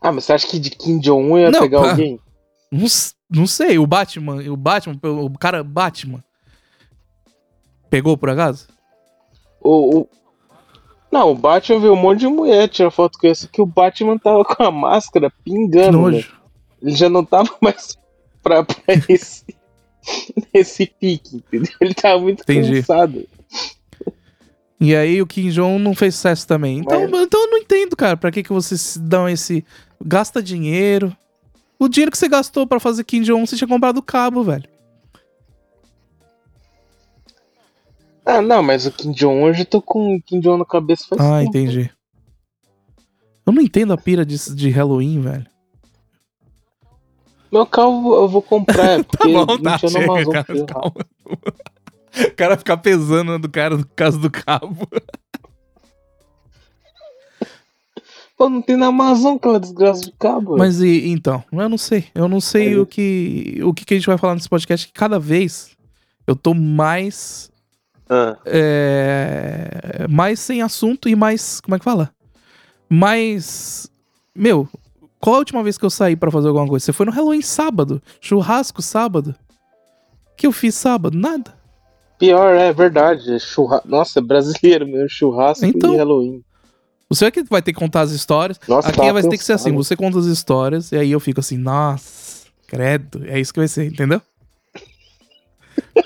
Ah, 0.00 0.12
mas 0.12 0.24
você 0.24 0.32
acha 0.32 0.46
que 0.46 0.58
de 0.58 0.70
Kim 0.70 0.98
Jong-un 1.00 1.38
ia 1.38 1.50
Não, 1.50 1.60
pegar 1.60 1.90
alguém? 1.90 2.20
Não, 2.70 2.86
não 3.30 3.46
sei, 3.46 3.78
o 3.78 3.86
Batman, 3.86 4.42
o 4.50 4.56
Batman, 4.56 4.98
o 5.02 5.38
cara 5.38 5.62
Batman. 5.64 6.22
Pegou 7.90 8.16
por 8.16 8.28
acaso? 8.30 8.66
O, 9.60 10.00
o- 10.00 10.08
Não, 11.16 11.30
o 11.30 11.34
Batman 11.34 11.80
viu 11.80 11.92
um 11.94 11.96
monte 11.96 12.20
de 12.20 12.28
mulher 12.28 12.68
tirar 12.68 12.90
foto 12.90 13.18
com 13.18 13.26
esse 13.26 13.48
que 13.48 13.62
o 13.62 13.66
Batman 13.66 14.18
tava 14.18 14.44
com 14.44 14.62
a 14.62 14.70
máscara 14.70 15.30
Que 15.30 15.36
pingando. 15.44 15.92
né? 16.10 16.16
nojo. 16.16 16.32
Ele 16.82 16.94
já 16.94 17.08
não 17.08 17.24
tava 17.24 17.48
mais 17.60 17.96
pra, 18.42 18.62
pra 18.62 18.76
esse, 19.08 19.44
esse 20.52 20.86
pique, 21.00 21.36
entendeu? 21.36 21.72
Ele 21.80 21.94
tava 21.94 22.20
muito 22.20 22.42
Entendi. 22.42 22.76
cansado. 22.82 23.26
E 24.78 24.94
aí 24.94 25.22
o 25.22 25.26
Kim 25.26 25.48
Jong 25.48 25.82
não 25.82 25.94
fez 25.94 26.14
sucesso 26.16 26.46
também. 26.46 26.78
Então, 26.78 27.08
Mas- 27.08 27.22
então 27.22 27.40
eu 27.44 27.50
não 27.50 27.58
entendo, 27.58 27.96
cara, 27.96 28.16
pra 28.16 28.30
que, 28.30 28.42
que 28.42 28.52
vocês 28.52 28.98
dão 29.00 29.26
esse. 29.28 29.64
Gasta 30.04 30.42
dinheiro. 30.42 31.16
O 31.78 31.88
dinheiro 31.88 32.10
que 32.12 32.18
você 32.18 32.28
gastou 32.28 32.66
pra 32.66 32.78
fazer 32.78 33.04
Kim 33.04 33.22
Jong, 33.22 33.46
você 33.46 33.56
tinha 33.56 33.66
comprado 33.68 33.98
o 33.98 34.02
cabo, 34.02 34.42
velho. 34.42 34.64
Ah, 38.26 38.42
não, 38.42 38.60
mas 38.62 38.86
o 38.86 38.90
Kim 38.90 39.12
Jong-un, 39.12 39.46
eu 39.48 39.54
já 39.54 39.64
tô 39.64 39.80
com 39.80 40.16
o 40.16 40.20
Kim 40.22 40.40
Jong 40.40 40.58
na 40.58 40.64
cabeça 40.64 41.06
faz 41.08 41.20
Ah, 41.20 41.38
tempo. 41.38 41.48
entendi. 41.50 41.90
Eu 43.46 43.52
não 43.52 43.62
entendo 43.62 43.92
a 43.92 43.96
pira 43.96 44.26
de, 44.26 44.36
de 44.54 44.68
Halloween, 44.70 45.20
velho. 45.20 45.46
Meu 47.52 47.64
carro 47.64 48.14
eu 48.16 48.28
vou 48.28 48.42
comprar, 48.42 49.04
Tá 49.06 49.24
bom, 49.28 49.46
tá, 49.58 49.78
chega, 49.78 50.04
Amazon. 50.04 50.32
cara, 50.32 50.58
eu- 50.58 50.66
calma. 50.66 50.92
O 52.18 52.30
cara 52.34 52.56
ficar 52.56 52.76
pesando 52.78 53.38
do 53.38 53.48
cara 53.48 53.76
no 53.76 53.86
caso 53.86 54.18
do 54.18 54.30
cabo. 54.30 54.88
Pô, 58.36 58.48
não 58.50 58.60
tem 58.60 58.76
na 58.76 58.86
Amazon 58.86 59.36
aquela 59.36 59.58
desgraça 59.60 60.02
de 60.02 60.12
cabo. 60.12 60.56
Mas 60.58 60.80
e 60.80 61.08
então, 61.08 61.42
eu 61.52 61.68
não 61.68 61.78
sei. 61.78 62.06
Eu 62.14 62.28
não 62.28 62.40
sei 62.40 62.74
É. 62.74 62.78
o 62.78 62.84
que 62.84 63.60
o 63.62 63.72
que, 63.72 63.84
que 63.84 63.94
a 63.94 63.96
gente 63.96 64.06
vai 64.06 64.18
falar 64.18 64.34
nesse 64.34 64.48
podcast 64.48 64.86
que 64.86 64.92
cada 64.92 65.18
vez 65.18 65.70
eu 66.26 66.36
tô 66.36 66.52
mais 66.52 67.50
Ah, 68.08 68.36
é, 68.46 70.06
mais 70.08 70.38
sem 70.40 70.62
assunto 70.62 71.08
e 71.08 71.16
mais. 71.16 71.60
Como 71.60 71.74
é 71.74 71.78
que 71.78 71.84
fala? 71.84 72.10
Mais. 72.88 73.90
Meu, 74.34 74.68
qual 75.18 75.36
a 75.36 75.38
última 75.38 75.62
vez 75.62 75.76
que 75.76 75.84
eu 75.84 75.90
saí 75.90 76.14
pra 76.14 76.30
fazer 76.30 76.48
alguma 76.48 76.68
coisa? 76.68 76.84
Você 76.84 76.92
foi 76.92 77.06
no 77.06 77.12
Halloween 77.12 77.42
sábado, 77.42 78.00
churrasco 78.20 78.80
sábado. 78.82 79.34
O 80.32 80.36
que 80.36 80.46
eu 80.46 80.52
fiz 80.52 80.74
sábado? 80.74 81.16
Nada. 81.16 81.54
pior, 82.18 82.54
é 82.54 82.72
verdade. 82.72 83.40
Churra... 83.40 83.80
Nossa, 83.84 84.18
é 84.18 84.22
brasileiro 84.22 84.86
mesmo. 84.86 85.08
Churrasco 85.08 85.64
Então. 85.64 85.94
e 85.94 85.96
Halloween. 85.96 86.44
Você 87.08 87.24
é 87.26 87.30
que 87.30 87.42
vai 87.44 87.62
ter 87.62 87.72
que 87.72 87.78
contar 87.78 88.00
as 88.02 88.10
histórias. 88.10 88.58
Nossa, 88.68 88.88
Aqui 88.88 89.12
vai 89.12 89.22
ter 89.22 89.38
que 89.38 89.44
ser 89.44 89.52
assim: 89.54 89.72
você 89.72 89.96
conta 89.96 90.18
as 90.18 90.26
histórias 90.26 90.92
e 90.92 90.96
aí 90.96 91.10
eu 91.12 91.20
fico 91.20 91.40
assim, 91.40 91.56
nossa, 91.56 92.46
credo. 92.66 93.24
É 93.26 93.40
isso 93.40 93.52
que 93.52 93.60
vai 93.60 93.68
ser, 93.68 93.86
entendeu? 93.86 94.20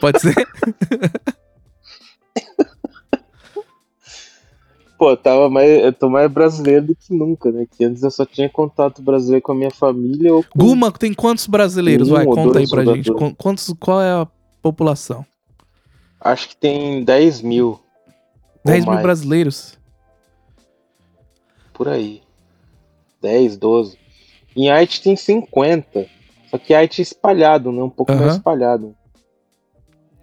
Pode 0.00 0.20
ser? 0.20 0.34
Pô, 5.00 5.12
eu 5.12 5.16
tava 5.16 5.48
mais, 5.48 5.82
eu 5.82 5.94
tô 5.94 6.10
mais 6.10 6.30
brasileiro 6.30 6.88
do 6.88 6.94
que 6.94 7.14
nunca, 7.14 7.50
né? 7.50 7.66
Que 7.70 7.86
antes 7.86 8.02
eu 8.02 8.10
só 8.10 8.26
tinha 8.26 8.50
contato 8.50 9.00
brasileiro 9.00 9.42
com 9.42 9.52
a 9.52 9.54
minha 9.54 9.70
família 9.70 10.34
ou 10.34 10.44
com... 10.44 10.58
Guma 10.58 10.92
tem 10.92 11.14
quantos 11.14 11.46
brasileiros? 11.46 12.10
Um 12.10 12.12
Vai, 12.12 12.26
conta 12.26 12.58
aí 12.58 12.68
pra 12.68 12.84
gente. 12.84 13.10
Quantos, 13.38 13.74
qual 13.80 14.02
é 14.02 14.12
a 14.12 14.28
população? 14.60 15.24
Acho 16.20 16.50
que 16.50 16.56
tem 16.56 17.02
10 17.02 17.40
mil. 17.40 17.68
ou 17.68 17.80
10 18.62 18.84
mil 18.84 18.92
mais, 18.92 19.02
brasileiros. 19.02 19.78
Por 21.72 21.88
aí. 21.88 22.20
10, 23.22 23.56
12. 23.56 23.96
Em 24.54 24.68
Haiti 24.70 25.02
tem 25.02 25.16
50. 25.16 26.06
Só 26.50 26.58
que 26.58 26.74
Haiti 26.74 27.00
é 27.00 27.04
espalhado, 27.04 27.72
né? 27.72 27.82
Um 27.82 27.88
pouco 27.88 28.12
mais 28.12 28.34
espalhado. 28.34 28.94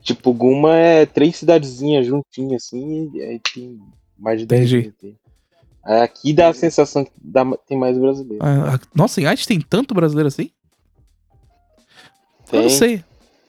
Tipo, 0.03 0.31
Guma 0.31 0.75
é 0.75 1.07
três 1.07 1.37
cidadezinhas 1.37 2.05
juntinhas, 2.05 2.65
assim, 2.65 3.09
e 3.15 3.21
aí 3.23 3.39
tem 3.39 3.81
mais 4.19 4.39
de 4.39 4.45
10 4.45 4.71
Entendi. 4.73 5.15
Aí 5.83 6.01
Aqui 6.01 6.33
dá 6.33 6.49
a 6.49 6.53
sensação 6.53 7.05
que 7.05 7.11
dá, 7.21 7.45
tem 7.67 7.77
mais 7.77 7.97
brasileiro. 7.97 8.43
Ah, 8.43 8.75
ah, 8.75 8.79
nossa, 8.93 9.21
em 9.21 9.25
Haiti 9.25 9.47
tem 9.47 9.61
tanto 9.61 9.93
brasileiro 9.93 10.27
assim? 10.27 10.49
Eu 12.47 12.51
Tem. 12.51 12.61
não 12.63 12.69
sei. 12.69 13.03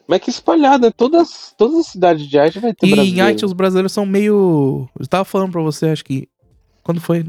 Mas 0.06 0.16
é 0.16 0.20
que 0.20 0.30
espalhado, 0.30 0.86
né? 0.86 0.92
Todas, 0.96 1.52
todas 1.58 1.80
as 1.80 1.86
cidades 1.88 2.26
de 2.26 2.38
Haiti 2.38 2.58
vai 2.58 2.72
ter 2.72 2.86
E 2.86 2.90
em 2.90 2.94
brasileiro. 2.94 3.26
Haiti 3.26 3.44
os 3.44 3.52
brasileiros 3.52 3.92
são 3.92 4.06
meio. 4.06 4.88
Eu 4.98 5.06
tava 5.06 5.24
falando 5.24 5.52
pra 5.52 5.60
você, 5.62 5.86
acho 5.86 6.04
que. 6.04 6.28
Quando 6.82 7.00
foi? 7.00 7.26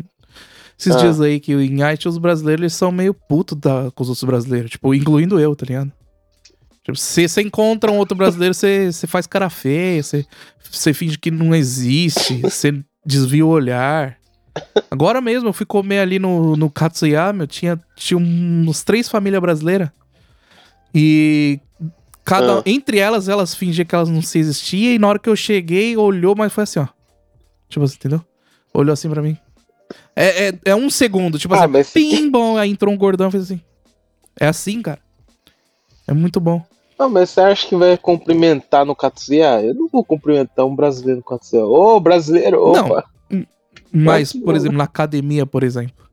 Esses 0.78 0.96
Ah. 0.96 1.00
dias 1.00 1.20
aí 1.20 1.40
que 1.42 1.54
em 1.54 1.84
Haiti 1.84 2.08
os 2.08 2.18
brasileiros 2.18 2.62
eles 2.62 2.74
são 2.74 2.92
meio 2.92 3.14
putos 3.14 3.58
da, 3.58 3.92
com 3.92 4.02
os 4.04 4.10
outros 4.10 4.24
brasileiros. 4.24 4.72
Tipo, 4.72 4.94
incluindo 4.94 5.38
eu, 5.40 5.54
tá 5.56 5.66
ligado? 5.66 5.92
Tipo, 6.84 6.98
se 6.98 7.28
você 7.28 7.42
encontra 7.42 7.92
um 7.92 7.98
outro 7.98 8.16
brasileiro, 8.16 8.54
você, 8.54 8.92
você 8.92 9.06
faz 9.06 9.28
cara 9.28 9.50
feia, 9.50 10.02
você, 10.02 10.26
você 10.72 10.94
finge 10.94 11.18
que 11.18 11.30
não 11.30 11.54
existe, 11.54 12.38
você 12.42 12.82
desvia 13.10 13.46
o 13.46 13.50
olhar. 13.50 14.18
Agora 14.92 15.20
mesmo, 15.22 15.50
eu 15.50 15.54
fui 15.54 15.66
comer 15.66 16.00
ali 16.00 16.20
no, 16.20 16.56
no 16.56 16.70
Katsuya, 16.70 17.32
meu, 17.34 17.48
tinha, 17.48 17.80
tinha 17.96 18.18
uns 18.18 18.84
três 18.84 19.10
famílias 19.10 19.42
brasileiras. 19.42 19.90
E 20.94 21.60
cada, 22.26 22.60
Ah. 22.60 22.64
entre 22.66 22.98
elas, 22.98 23.28
elas 23.28 23.54
fingiam 23.56 23.86
que 23.86 23.94
elas 23.96 24.10
não 24.10 24.22
se 24.22 24.40
existiam. 24.40 24.94
E 24.94 25.00
na 25.00 25.08
hora 25.08 25.20
que 25.20 25.30
eu 25.30 25.36
cheguei, 25.36 25.96
olhou, 25.98 26.36
mas 26.36 26.52
foi 26.54 26.64
assim, 26.64 26.80
ó. 26.80 26.88
Tipo 27.68 27.86
assim, 27.86 27.96
entendeu? 27.96 28.24
Olhou 28.74 28.94
assim 28.94 29.10
pra 29.10 29.22
mim. 29.22 29.38
É, 30.16 30.50
é, 30.50 30.54
é 30.66 30.76
um 30.76 30.90
segundo, 30.90 31.38
tipo 31.40 31.54
Ah, 31.54 31.66
assim, 31.66 31.72
mas- 32.22 32.30
bom, 32.32 32.58
aí 32.58 32.70
entrou 32.70 32.94
um 32.94 32.98
gordão 32.98 33.30
e 33.30 33.32
fez 33.32 33.44
assim. 33.44 33.62
É 34.40 34.48
assim, 34.48 34.82
cara. 34.82 35.00
É 36.08 36.14
muito 36.14 36.40
bom. 36.40 36.64
Não, 37.00 37.10
mas 37.10 37.30
você 37.30 37.40
acha 37.40 37.66
que 37.68 37.76
vai 37.78 37.98
cumprimentar 37.98 38.86
no 38.86 38.94
Katsuya? 38.94 39.62
Eu 39.64 39.74
não 39.74 39.88
vou 39.88 40.04
cumprimentar 40.04 40.66
um 40.66 40.76
brasileiro 40.76 41.20
no 41.20 41.24
Katsuya. 41.24 41.66
Ô, 41.66 41.98
brasileiro! 42.00 42.62
Opa! 42.62 43.06
Mas, 43.92 44.34
que 44.34 44.40
por 44.40 44.50
não. 44.50 44.56
exemplo, 44.58 44.78
na 44.78 44.84
academia, 44.84 45.46
por 45.46 45.64
exemplo. 45.64 46.06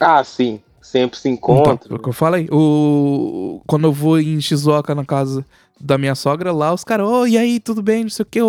Ah, 0.00 0.22
sim. 0.24 0.60
Sempre 0.82 1.18
se 1.18 1.28
Então, 1.28 1.54
encontra. 1.54 1.88
é 1.88 1.94
o 1.94 1.98
que 2.00 2.08
eu 2.08 2.12
falei. 2.12 2.48
O... 2.50 3.62
Quando 3.66 3.84
eu 3.86 3.92
vou 3.92 4.18
em 4.18 4.40
Shizuoka 4.40 4.92
na 4.94 5.04
casa 5.04 5.46
da 5.80 5.96
minha 5.96 6.16
sogra, 6.16 6.52
lá 6.52 6.74
os 6.74 6.82
caras, 6.82 7.06
ô, 7.06 7.26
e 7.26 7.38
aí, 7.38 7.60
tudo 7.60 7.80
bem, 7.80 8.02
não 8.02 8.10
sei 8.10 8.24
o 8.24 8.26
que, 8.26 8.40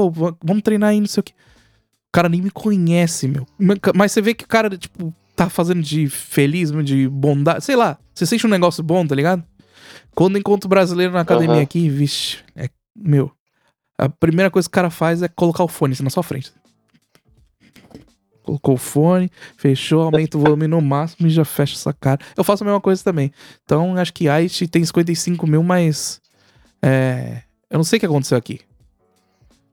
vamos 0.44 0.64
treinar 0.64 0.90
aí, 0.90 1.00
não 1.00 1.08
sei 1.08 1.22
o 1.22 1.24
que. 1.24 1.34
O 1.34 2.12
cara 2.12 2.28
nem 2.28 2.42
me 2.42 2.50
conhece, 2.50 3.28
meu. 3.28 3.46
Mas 3.96 4.12
você 4.12 4.22
vê 4.22 4.34
que 4.34 4.44
o 4.44 4.48
cara, 4.48 4.76
tipo, 4.76 5.14
tá 5.36 5.50
fazendo 5.50 5.82
de 5.82 6.10
feliz, 6.10 6.72
de 6.84 7.08
bondade, 7.08 7.64
sei 7.64 7.76
lá. 7.76 7.98
Você 8.14 8.26
sente 8.26 8.46
um 8.46 8.50
negócio 8.50 8.84
bom, 8.84 9.06
tá 9.06 9.16
ligado? 9.16 9.44
Quando 10.16 10.38
encontro 10.38 10.70
brasileiro 10.70 11.14
na 11.14 11.22
academia 11.22 11.56
Aham. 11.56 11.64
aqui, 11.64 11.90
vixe, 11.90 12.40
é, 12.56 12.70
meu. 12.96 13.32
A 13.98 14.10
primeira 14.10 14.50
coisa 14.50 14.68
que 14.68 14.72
o 14.72 14.74
cara 14.74 14.90
faz 14.90 15.22
é 15.22 15.28
colocar 15.28 15.64
o 15.64 15.68
fone 15.68 15.94
assim, 15.94 16.04
na 16.04 16.10
sua 16.10 16.24
frente. 16.24 16.52
Colocou 18.44 18.74
o 18.74 18.78
fone, 18.78 19.30
fechou, 19.56 20.02
aumenta 20.02 20.38
o 20.38 20.42
volume 20.42 20.68
no 20.68 20.82
máximo 20.82 21.28
e 21.28 21.30
já 21.30 21.46
fecha 21.46 21.76
essa 21.76 21.94
cara. 21.94 22.20
Eu 22.36 22.44
faço 22.44 22.64
a 22.64 22.66
mesma 22.66 22.82
coisa 22.82 23.04
também. 23.04 23.32
Então, 23.64 23.96
acho 23.98 24.14
que 24.14 24.28
Haiti 24.28 24.68
tem 24.68 24.84
55 24.84 25.46
mil, 25.46 25.64
mas. 25.64 26.20
É. 26.82 27.44
Eu 27.70 27.78
não 27.78 27.84
sei 27.84 27.98
o 27.98 28.00
que 28.00 28.06
aconteceu 28.06 28.38
aqui. 28.38 28.60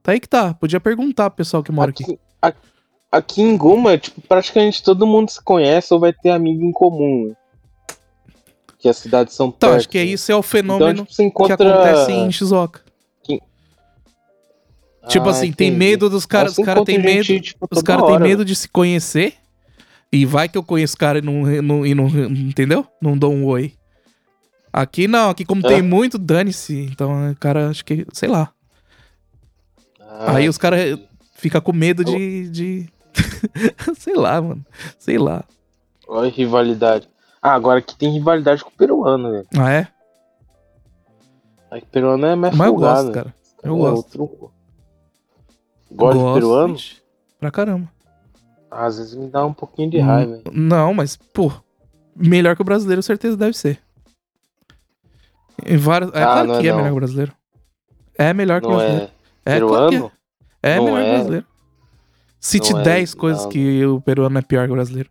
Tá 0.03 0.13
aí 0.13 0.21
que 0.21 0.29
tá. 0.29 0.55
Podia 0.55 0.79
perguntar 0.79 1.31
pro 1.31 1.39
pessoal 1.39 1.63
que 1.63 1.73
mora 1.73 1.91
aqui. 1.91 2.19
Aqui, 2.41 2.59
aqui 3.11 3.43
em 3.43 3.57
Guma, 3.57 3.99
tipo, 3.99 4.21
praticamente 4.21 4.83
todo 4.83 5.07
mundo 5.07 5.31
se 5.31 5.43
conhece 5.43 5.93
ou 5.93 5.99
vai 5.99 6.13
ter 6.13 6.31
amigo 6.31 6.63
em 6.65 6.73
comum. 6.73 7.35
Né? 8.79 8.83
Que 8.83 8.89
as 8.89 8.97
cidades 8.97 9.35
são 9.35 9.49
Então, 9.49 9.71
perto. 9.71 9.79
acho 9.81 9.89
que 9.89 9.99
é 9.99 10.05
né? 10.05 10.11
isso 10.11 10.31
é 10.31 10.35
o 10.35 10.39
Então, 10.39 10.43
fenômeno 10.43 11.01
tipo, 11.03 11.13
você 11.13 11.23
que 11.23 11.29
encontra... 11.29 11.55
acontece 11.75 12.13
em 12.13 12.31
Shizuoka. 12.33 12.81
Tipo 15.09 15.29
Ah, 15.29 15.31
assim, 15.31 15.51
tem 15.53 15.69
entendi. 15.69 15.79
medo 15.79 16.11
dos 16.11 16.27
caras. 16.27 16.53
Os 16.53 16.59
caras 16.65 16.83
encontra 16.83 16.95
têm 16.95 17.03
medo. 17.03 17.23
gente, 17.25 17.53
tipo, 17.53 17.67
Os 17.71 17.81
caras 17.83 18.05
têm 18.07 18.19
medo 18.19 18.45
de 18.45 18.55
se 18.55 18.69
conhecer. 18.69 19.35
E 20.13 20.27
vai 20.27 20.49
que 20.51 20.59
eu 20.59 20.63
conheço 20.63 20.97
o 20.97 20.99
cara 20.99 21.19
e 21.19 21.23
não, 21.23 21.43
não, 21.63 21.87
e 21.87 21.95
não. 21.95 22.07
Entendeu? 22.09 22.87
Não 23.01 23.17
dou 23.17 23.33
um 23.33 23.45
oi. 23.47 23.73
Aqui 24.71 25.09
não, 25.09 25.31
aqui 25.31 25.47
como 25.47 25.65
É. 25.67 25.69
tem 25.69 25.83
muito, 25.83 26.19
dane-se. 26.19 26.89
Então, 26.93 27.31
o 27.31 27.37
cara, 27.37 27.71
acho 27.71 27.85
que. 27.87 28.07
Sei 28.13 28.29
lá. 28.29 28.53
Ah, 30.01 30.37
Aí 30.37 30.49
os 30.49 30.59
caras 30.59 30.99
ficam 31.37 31.61
com 31.63 31.73
medo 31.73 32.05
de. 32.05 32.49
de... 32.51 32.87
sei 33.99 34.15
lá, 34.15 34.43
mano. 34.43 34.65
Sei 34.99 35.17
lá. 35.17 35.43
Olha 36.07 36.29
a 36.29 36.31
rivalidade. 36.33 37.09
Ah, 37.41 37.55
agora 37.55 37.79
aqui 37.79 37.97
tem 37.97 38.11
rivalidade 38.13 38.63
com 38.65 38.71
o 38.71 38.73
peruano, 38.73 39.31
velho. 39.31 39.47
Ah, 39.59 39.73
é? 39.73 39.89
Aí 41.71 41.81
o 41.81 41.87
peruano 41.87 42.27
é 42.27 42.35
mais 42.35 42.55
Mas 42.57 42.67
eu 42.67 42.73
folgado. 42.75 43.03
gosto, 43.03 43.13
cara. 43.15 43.35
Eu 43.63 43.75
É 43.75 43.79
gosto. 43.79 44.21
outro- 44.21 44.51
Gosta 45.91 46.19
de 46.19 46.25
Gosto, 46.25 46.35
peruano? 46.35 46.77
Pra 47.41 47.51
caramba. 47.51 47.89
Às 48.71 48.99
vezes 48.99 49.15
me 49.15 49.29
dá 49.29 49.45
um 49.47 49.55
pouquinho 49.55 49.91
de 49.91 49.99
Hum, 50.01 50.05
raiva. 50.07 50.35
hein? 50.37 50.43
Não, 50.53 50.93
mas, 50.93 51.17
pô, 51.17 51.51
melhor 52.15 52.55
que 52.55 52.63
o 52.63 52.65
brasileiro, 52.65 53.03
certeza 53.03 53.37
deve 53.37 53.57
ser. 53.57 53.81
Em 55.65 55.77
vários... 55.77 56.13
É 56.13 56.23
Ah, 56.23 56.27
claro 56.27 56.49
não 56.49 56.55
é 56.57 56.61
que 56.61 56.69
é 56.69 56.71
não. 56.71 56.77
melhor 56.79 56.89
que 56.91 56.93
o 56.93 57.01
brasileiro. 57.01 57.33
É 58.19 58.35
melhor 58.35 58.61
que 58.61 58.67
o 58.67 58.71
Não 58.71 58.77
brasileiro. 58.77 59.11
é 59.47 59.57
É, 59.57 59.61
claro 59.61 59.89
peruano? 59.91 60.13
é. 60.63 60.71
É 60.75 60.77
Não 60.77 60.85
melhor 60.85 60.99
que 60.99 61.05
o 61.05 61.07
é. 61.09 61.15
brasileiro. 61.15 61.47
Cite 62.41 62.73
Não 62.73 62.81
é, 62.81 62.83
10 62.85 63.15
coisas 63.15 63.43
não. 63.45 63.51
que 63.51 63.87
o 63.87 64.01
peruano 64.01 64.39
é 64.39 64.43
pior 64.43 64.67
que 64.67 64.73
o 64.73 64.77
brasileiro. 64.77 65.11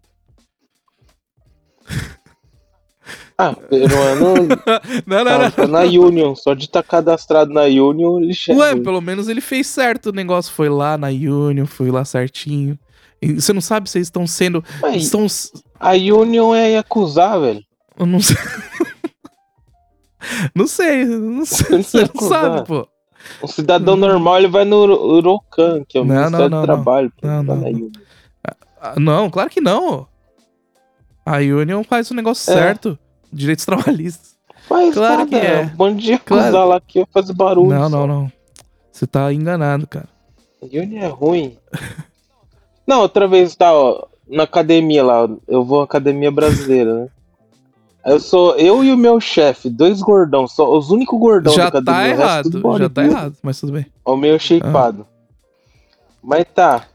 Ah, 3.39 3.53
peruano 3.53 4.47
não, 5.05 5.23
não, 5.23 5.39
não. 5.39 5.51
tá 5.51 5.67
na 5.67 5.81
Union. 5.81 6.33
Só 6.35 6.55
de 6.55 6.65
estar 6.65 6.81
cadastrado 6.81 7.53
na 7.53 7.63
Union, 7.63 8.19
ele 8.19 8.33
chega. 8.33 8.59
Ué, 8.59 8.75
pelo 8.75 8.99
menos 8.99 9.29
ele 9.29 9.41
fez 9.41 9.67
certo. 9.67 10.07
O 10.07 10.11
negócio 10.11 10.51
foi 10.51 10.69
lá 10.69 10.97
na 10.97 11.07
Union, 11.09 11.67
foi 11.67 11.91
lá 11.91 12.03
certinho. 12.03 12.77
E 13.21 13.33
você 13.39 13.53
não 13.53 13.61
sabe 13.61 13.89
se 13.89 13.99
eles 13.99 14.07
estão 14.07 14.25
sendo. 14.25 14.63
Mas 14.81 15.03
Estão. 15.03 15.27
a 15.79 15.91
Union 15.93 16.55
é 16.55 16.71
Yakuza, 16.71 17.37
velho. 17.39 17.63
Eu 17.99 18.05
não 18.07 18.19
sei. 18.19 18.37
não 20.55 20.67
sei, 20.67 21.05
não 21.05 21.45
sei. 21.45 21.83
Você 21.83 22.09
não 22.13 22.21
sabe, 22.29 22.67
pô. 22.67 22.87
Um 23.43 23.47
cidadão 23.47 23.95
normal, 23.95 24.37
ele 24.37 24.47
vai 24.47 24.63
no 24.65 24.77
Uro- 24.77 25.05
Urocan, 25.15 25.83
que 25.87 25.97
é 25.97 26.01
o 26.01 26.05
Não, 26.05 26.15
Ministério 26.15 26.49
não, 26.49 26.49
não, 26.49 26.61
do 26.61 26.65
Trabalho. 26.65 27.11
Não, 27.21 27.43
não, 27.43 27.55
não. 27.55 27.67
Union. 27.67 27.89
Ah, 28.81 28.95
Não, 28.99 29.29
claro 29.29 29.49
que 29.49 29.59
não. 29.59 30.07
A 31.25 31.37
Union 31.37 31.83
faz 31.83 32.09
o 32.09 32.13
negócio 32.15 32.51
É. 32.51 32.55
certo. 32.55 32.97
Direitos 33.31 33.65
trabalhistas. 33.65 34.35
Faz 34.67 34.93
Claro 34.93 35.19
nada, 35.19 35.29
que 35.29 35.35
é. 35.35 35.61
Um 35.61 35.75
bando 35.75 36.01
de 36.01 36.17
Claro. 36.19 36.67
lá 36.67 36.81
que 36.81 37.05
faz 37.13 37.29
barulho. 37.31 37.69
não, 37.69 37.89
não, 37.89 38.07
não. 38.07 38.31
Você 38.91 39.05
tá 39.07 39.31
enganado, 39.31 39.85
cara. 39.87 40.07
Union 40.61 41.01
é 41.03 41.07
ruim. 41.07 41.57
Não, 42.85 43.01
outra 43.01 43.27
vez 43.27 43.55
tá, 43.55 43.71
ó, 43.73 44.07
na 44.27 44.43
academia 44.43 45.03
lá, 45.03 45.29
eu 45.47 45.63
vou 45.63 45.81
à 45.81 45.83
academia 45.83 46.31
brasileira, 46.31 47.01
né? 47.03 47.07
Eu 48.05 48.19
sou 48.19 48.55
eu 48.55 48.83
e 48.83 48.91
o 48.91 48.97
meu 48.97 49.19
chefe, 49.19 49.69
dois 49.69 50.01
gordão, 50.01 50.47
só 50.47 50.75
os 50.77 50.89
únicos 50.89 51.19
gordão 51.19 51.53
já 51.53 51.69
da 51.69 51.79
academia. 51.79 52.15
tá 52.17 52.23
o 52.23 52.25
resto 52.27 52.57
errado, 52.57 52.77
já 52.79 52.89
tá 52.89 53.05
errado, 53.05 53.35
mas 53.43 53.59
tudo 53.59 53.73
bem. 53.73 53.85
O 54.05 54.15
meio 54.15 54.39
shapeado. 54.39 55.05
Mas 56.23 56.45
tá. 56.55 56.87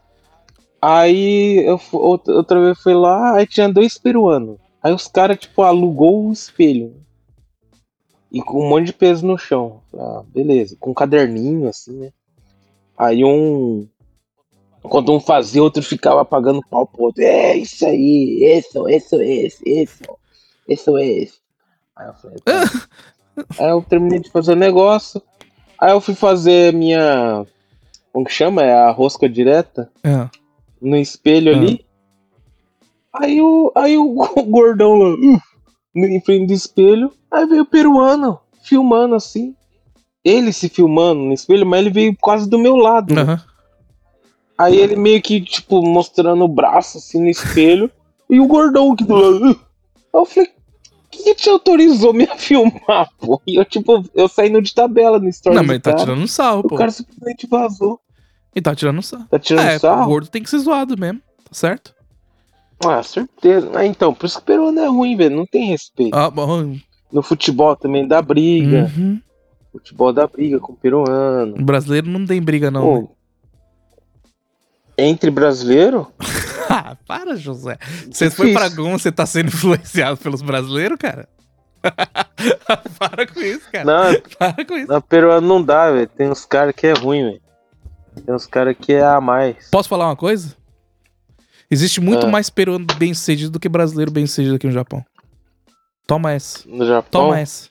Aí 0.81 1.63
eu 1.65 1.79
outra 1.93 2.59
vez 2.59 2.77
fui 2.81 2.93
lá, 2.93 3.35
aí 3.35 3.45
tinha 3.47 3.71
dois 3.71 3.97
peruanos. 3.97 4.57
Aí 4.83 4.93
os 4.93 5.07
caras, 5.07 5.37
tipo, 5.39 5.61
alugou 5.61 6.27
o 6.27 6.33
espelho. 6.33 6.93
E 8.31 8.41
com 8.41 8.65
um 8.65 8.69
monte 8.69 8.87
de 8.87 8.93
peso 8.93 9.25
no 9.25 9.37
chão. 9.37 9.81
Ah, 9.97 10.23
beleza. 10.27 10.75
Com 10.79 10.91
um 10.91 10.93
caderninho, 10.93 11.69
assim, 11.69 11.93
né? 11.93 12.11
Aí 12.97 13.23
um. 13.23 13.87
Quando 14.81 15.13
um 15.13 15.19
fazia, 15.19 15.63
outro 15.63 15.81
ficava 15.81 16.25
pagando 16.25 16.61
pau 16.69 16.85
pro 16.85 17.03
outro. 17.03 17.23
É 17.23 17.55
isso 17.55 17.85
aí, 17.85 18.39
isso, 18.43 18.89
isso, 18.89 19.21
isso, 19.21 19.63
isso, 19.65 20.03
isso, 20.67 20.99
isso. 20.99 21.41
Aí 21.95 22.07
eu 22.07 22.13
falei, 22.15 22.37
tá. 22.43 22.89
Aí 23.59 23.69
eu 23.69 23.81
terminei 23.81 24.19
de 24.19 24.29
fazer 24.29 24.51
o 24.51 24.55
negócio. 24.57 25.21
Aí 25.79 25.91
eu 25.91 26.01
fui 26.01 26.13
fazer 26.15 26.73
minha. 26.73 27.45
Como 28.11 28.25
que 28.25 28.31
chama? 28.31 28.63
É 28.63 28.73
a 28.73 28.91
rosca 28.91 29.27
direta? 29.29 29.89
É. 30.03 30.29
No 30.81 30.97
espelho 30.97 31.53
Ah. 31.53 31.57
ali. 31.57 31.85
Aí 33.15 33.41
o, 33.41 33.71
aí 33.75 33.97
o 33.97 34.13
gordão 34.47 34.95
lá, 34.95 35.09
uh, 35.13 35.41
em 35.95 36.19
frente 36.21 36.47
do 36.47 36.53
espelho. 36.53 37.11
Aí 37.31 37.45
veio 37.45 37.63
o 37.63 37.65
peruano, 37.65 38.39
filmando 38.63 39.15
assim. 39.15 39.55
Ele 40.23 40.53
se 40.53 40.69
filmando 40.69 41.21
no 41.21 41.33
espelho, 41.33 41.65
mas 41.65 41.81
ele 41.81 41.89
veio 41.89 42.15
quase 42.19 42.49
do 42.49 42.57
meu 42.57 42.75
lado. 42.75 43.13
né? 43.13 43.21
Aham. 43.21 43.41
Aí 44.57 44.77
ele 44.77 44.95
meio 44.95 45.21
que, 45.21 45.41
tipo, 45.41 45.81
mostrando 45.83 46.43
o 46.43 46.47
braço 46.47 46.97
assim 46.97 47.19
no 47.19 47.27
espelho. 47.29 47.91
e 48.29 48.39
o 48.39 48.47
gordão 48.47 48.91
aqui 48.93 49.03
do 49.03 49.15
lado. 49.15 49.51
"Uh". 49.51 49.59
Aí 50.13 50.21
eu 50.21 50.25
falei, 50.25 50.49
quem 51.11 51.23
que 51.25 51.35
te 51.35 51.49
autorizou 51.49 52.13
me 52.13 52.23
a 52.23 52.35
filmar, 52.37 53.09
pô? 53.19 53.41
E 53.45 53.55
eu, 53.55 53.65
tipo, 53.65 54.03
eu 54.15 54.27
saindo 54.27 54.61
de 54.61 54.73
tabela 54.73 55.19
no 55.19 55.27
story. 55.27 55.55
Não, 55.55 55.63
mas 55.63 55.71
ele 55.71 55.79
tá 55.81 55.91
cara. 55.91 56.03
tirando 56.03 56.27
sarro, 56.27 56.59
O 56.61 56.67
pô. 56.69 56.75
cara 56.75 56.91
simplesmente 56.91 57.45
vazou. 57.47 57.99
Ele 58.55 58.63
tá 58.63 58.75
tirando 58.75 59.01
sarro. 59.01 59.25
Tá 59.29 59.39
tirando 59.39 59.67
é, 59.67 59.77
o 59.77 60.05
gordo 60.05 60.29
tem 60.29 60.41
que 60.43 60.49
ser 60.49 60.59
zoado 60.59 60.97
mesmo, 60.97 61.19
tá 61.19 61.51
certo? 61.51 61.93
Ah, 62.89 63.03
certeza. 63.03 63.71
Ah, 63.73 63.85
então, 63.85 64.13
por 64.13 64.25
isso 64.25 64.37
que 64.37 64.43
o 64.43 64.45
peruano 64.45 64.79
é 64.79 64.87
ruim, 64.87 65.15
velho. 65.15 65.35
Não 65.35 65.45
tem 65.45 65.67
respeito. 65.67 66.15
Ah, 66.15 66.29
bom. 66.29 66.75
No 67.11 67.21
futebol 67.21 67.75
também 67.75 68.07
dá 68.07 68.21
briga. 68.21 68.91
Uhum. 68.95 69.21
Futebol 69.71 70.13
dá 70.13 70.27
briga 70.27 70.59
com 70.59 70.73
o 70.73 70.75
peruano. 70.75 71.55
O 71.55 71.63
brasileiro 71.63 72.07
não 72.07 72.25
tem 72.25 72.41
briga, 72.41 72.69
não. 72.69 72.81
Pô, 72.81 73.01
né? 73.01 73.07
entre 74.97 75.31
brasileiro? 75.31 76.07
Ah, 76.69 76.97
para, 77.05 77.35
José. 77.35 77.77
Você 78.09 78.31
foi 78.31 78.51
pra. 78.51 78.67
Goma, 78.69 78.97
você 78.97 79.11
tá 79.11 79.27
sendo 79.27 79.49
influenciado 79.53 80.17
pelos 80.17 80.41
brasileiros, 80.41 80.97
cara? 80.97 81.27
para 82.97 83.27
com 83.27 83.41
isso, 83.41 83.69
cara. 83.71 83.85
Não, 83.85 84.21
Para 84.39 84.65
com 84.65 84.75
isso. 84.75 84.87
na 84.87 84.99
peruano 84.99 85.45
não 85.47 85.61
dá, 85.61 85.91
velho. 85.91 86.07
Tem 86.07 86.29
uns 86.31 86.45
caras 86.45 86.73
que 86.73 86.87
é 86.87 86.93
ruim, 86.93 87.25
velho. 87.25 87.41
Tem 88.25 88.33
uns 88.33 88.47
caras 88.47 88.75
que 88.79 88.93
é 88.93 89.03
a 89.03 89.21
mais. 89.21 89.69
Posso 89.69 89.89
falar 89.89 90.07
uma 90.07 90.15
coisa? 90.15 90.55
Existe 91.73 91.99
muito 91.99 92.25
Ah. 92.27 92.29
mais 92.29 92.49
peruano 92.49 92.85
bem 92.97 93.13
sucedido 93.13 93.51
do 93.51 93.59
que 93.59 93.67
brasileiro 93.67 94.11
bem 94.11 94.25
sucedido 94.27 94.55
aqui 94.55 94.67
no 94.67 94.73
Japão. 94.73 95.03
Toma 96.07 96.31
essa. 96.31 96.59
No 96.67 96.85
Japão. 96.85 97.21
Toma 97.23 97.39
essa. 97.39 97.69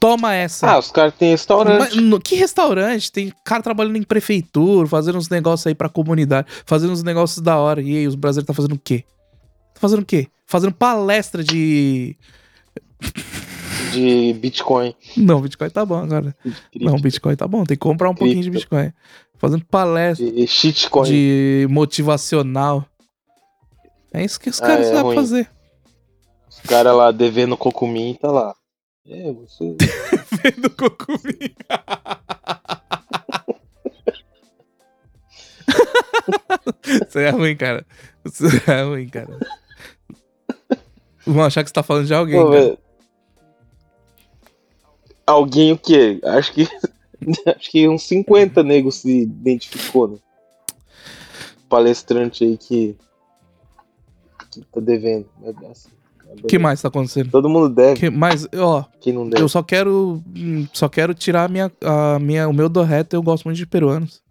Toma 0.00 0.34
essa. 0.34 0.70
Ah, 0.70 0.78
os 0.78 0.90
caras 0.90 1.14
têm 1.14 1.30
Mas 1.30 1.40
restaurante. 1.40 2.00
no- 2.00 2.20
que 2.20 2.34
restaurante? 2.34 3.10
Tem 3.10 3.32
cara 3.44 3.62
trabalhando 3.62 3.96
em 3.96 4.02
prefeitura, 4.02 4.86
fazendo 4.86 5.16
uns 5.16 5.28
negócios 5.30 5.66
aí 5.66 5.74
pra 5.74 5.88
comunidade, 5.88 6.46
fazendo 6.66 6.92
uns 6.92 7.02
negócios 7.02 7.40
da 7.42 7.56
hora. 7.56 7.80
E 7.80 7.96
aí, 7.96 8.06
os 8.06 8.14
brasileiros 8.14 8.46
tá 8.46 8.52
fazendo 8.52 8.74
o 8.74 8.78
quê? 8.78 9.04
Tá 9.72 9.80
fazendo 9.80 10.02
o 10.02 10.04
quê? 10.04 10.28
Fazendo 10.46 10.72
palestra 10.74 11.42
de. 11.42 12.16
De 13.92 14.32
Bitcoin. 14.40 14.94
Não, 15.16 15.40
Bitcoin 15.40 15.70
tá 15.70 15.84
bom 15.86 15.96
agora. 15.98 16.36
Não, 16.78 16.98
Bitcoin 17.00 17.36
tá 17.36 17.46
bom. 17.46 17.64
Tem 17.64 17.76
que 17.76 17.80
comprar 17.82 18.10
um 18.10 18.14
pouquinho 18.14 18.42
de 18.42 18.50
Cripto. 18.50 18.68
Bitcoin. 18.70 18.92
Fazendo 19.38 19.64
palestra 19.64 20.30
de 20.30 20.46
shitcoin. 20.46 21.04
de 21.08 21.66
motivacional. 21.70 22.84
É 24.14 24.24
isso 24.24 24.38
que 24.38 24.48
os 24.48 24.62
Ah, 24.62 24.66
caras 24.68 24.86
é 24.86 24.94
sabem 24.94 25.14
fazer. 25.14 25.50
Os 26.48 26.60
caras 26.60 26.94
lá 26.94 27.10
devendo 27.10 27.56
cocumim 27.56 28.14
tá 28.14 28.30
lá. 28.30 28.54
É, 29.06 29.32
você. 29.32 29.76
Vendo 30.42 30.70
cocumim. 30.70 31.54
Isso 37.08 37.18
é 37.18 37.30
ruim, 37.30 37.56
cara. 37.56 37.86
Isso 38.24 38.44
é 38.70 38.82
ruim, 38.82 39.08
cara. 39.08 39.38
Vão 41.26 41.44
achar 41.44 41.62
que 41.62 41.70
você 41.70 41.74
tá 41.74 41.82
falando 41.82 42.06
de 42.06 42.14
alguém, 42.14 42.40
Pô, 42.40 42.50
cara. 42.50 42.78
Alguém 45.26 45.72
o 45.72 45.78
quê? 45.78 46.20
Acho 46.24 46.52
que. 46.52 46.64
Acho 47.46 47.70
que 47.70 47.88
uns 47.88 48.02
50 48.02 48.62
negros 48.62 48.96
se 48.96 49.22
identificou, 49.22 50.08
né? 50.08 50.18
Palestrante 51.68 52.44
aí 52.44 52.56
que. 52.56 52.96
Que 54.60 54.66
tá 54.72 54.80
devendo. 54.80 55.26
É 55.42 55.50
assim, 55.70 55.88
O 56.42 56.46
que 56.46 56.58
mais 56.58 56.80
tá 56.82 56.88
acontecendo? 56.88 57.30
Todo 57.30 57.48
mundo 57.48 57.68
deve, 57.68 58.00
Que 58.00 58.10
mais, 58.10 58.46
ó, 58.56 58.84
quem 59.00 59.12
não 59.12 59.28
deve. 59.28 59.42
eu 59.42 59.48
só 59.48 59.62
quero 59.62 60.22
hum, 60.36 60.66
só 60.72 60.88
quero 60.88 61.14
tirar 61.14 61.44
a 61.44 61.48
minha, 61.48 61.70
a 61.82 62.18
minha, 62.18 62.48
o 62.48 62.52
meu 62.52 62.68
do 62.68 62.82
reto, 62.82 63.14
eu 63.14 63.22
gosto 63.22 63.44
muito 63.44 63.56
de 63.58 63.66
peruanos. 63.66 64.22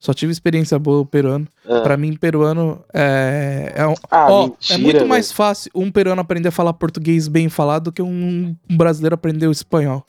Só 0.00 0.12
tive 0.12 0.32
experiência 0.32 0.76
boa 0.80 1.06
peruano. 1.06 1.46
Ah. 1.64 1.80
Pra 1.82 1.96
mim, 1.96 2.16
peruano 2.16 2.82
é, 2.92 3.72
é 3.76 3.86
um- 3.86 3.94
Ah, 4.10 4.26
Ó, 4.32 4.42
mentira, 4.48 4.74
é 4.74 4.78
muito 4.82 4.96
velho. 4.96 5.08
mais 5.08 5.30
fácil 5.30 5.70
um 5.72 5.92
peruano 5.92 6.20
aprender 6.20 6.48
a 6.48 6.52
falar 6.52 6.72
português 6.72 7.28
bem 7.28 7.48
falado 7.48 7.84
do 7.84 7.92
que 7.92 8.02
um 8.02 8.56
brasileiro 8.68 9.14
aprender 9.14 9.46
o 9.46 9.52
espanhol. 9.52 10.04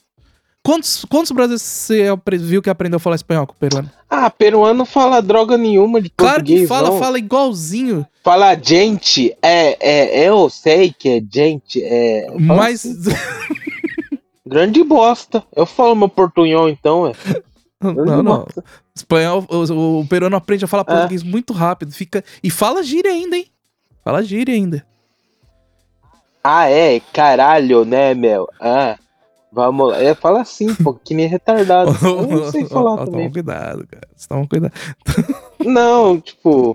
Quantos, 0.65 1.03
quantos 1.05 1.31
brasileiros 1.31 1.61
você 1.61 2.07
apre- 2.07 2.37
viu 2.37 2.61
que 2.61 2.69
aprendeu 2.69 2.95
a 2.95 2.99
falar 2.99 3.17
espanhol 3.17 3.45
com 3.45 3.51
o 3.51 3.57
peruano? 3.57 3.91
Ah, 4.09 4.29
peruano 4.29 4.73
não 4.79 4.85
fala 4.85 5.21
droga 5.21 5.57
nenhuma 5.57 6.01
de 6.01 6.09
Claro 6.09 6.35
português, 6.35 6.61
que 6.61 6.67
fala, 6.67 6.89
não. 6.89 6.99
fala 6.99 7.17
igualzinho, 7.19 8.05
Fala 8.23 8.55
gente, 8.55 9.35
é, 9.41 9.77
é, 9.81 10.29
eu 10.29 10.49
sei 10.49 10.93
que 10.97 11.09
é 11.09 11.21
gente, 11.29 11.83
é... 11.83 12.27
mas... 12.39 12.85
assim, 12.85 13.11
grande 14.47 14.81
bosta. 14.81 15.43
Eu 15.53 15.65
falo 15.65 15.93
meu 15.95 16.07
portunhol 16.07 16.69
então, 16.69 17.07
é. 17.07 17.13
não, 17.81 18.23
não. 18.23 18.47
Espanhol, 18.95 19.45
o, 19.49 19.99
o 19.99 20.07
peruano 20.07 20.37
aprende 20.37 20.63
a 20.63 20.67
falar 20.69 20.85
É. 20.87 20.93
português 20.93 21.23
muito 21.23 21.51
rápido, 21.51 21.91
fica... 21.91 22.23
E 22.41 22.49
fala 22.49 22.81
gíria 22.81 23.11
ainda, 23.11 23.35
hein? 23.35 23.47
Fala 24.01 24.23
gíria 24.23 24.55
ainda. 24.55 24.85
Ah, 26.41 26.69
é, 26.69 27.01
caralho, 27.11 27.83
né, 27.83 28.13
meu? 28.13 28.47
Ah, 28.61 28.97
vamos 29.53 29.89
lá. 29.89 30.01
É, 30.01 30.13
fala 30.15 30.41
assim, 30.41 30.73
pô, 30.75 30.93
que 30.93 31.13
nem 31.13 31.27
retardado. 31.27 31.95
Eu 32.01 32.27
não 32.27 32.49
sei 32.51 32.65
falar 32.65 32.97
Toma 32.97 33.11
também. 33.11 33.31
cuidado, 33.31 33.85
cara. 33.87 34.07
Toma 34.27 34.47
cuidado. 34.47 34.73
Não, 35.63 36.19
tipo... 36.19 36.73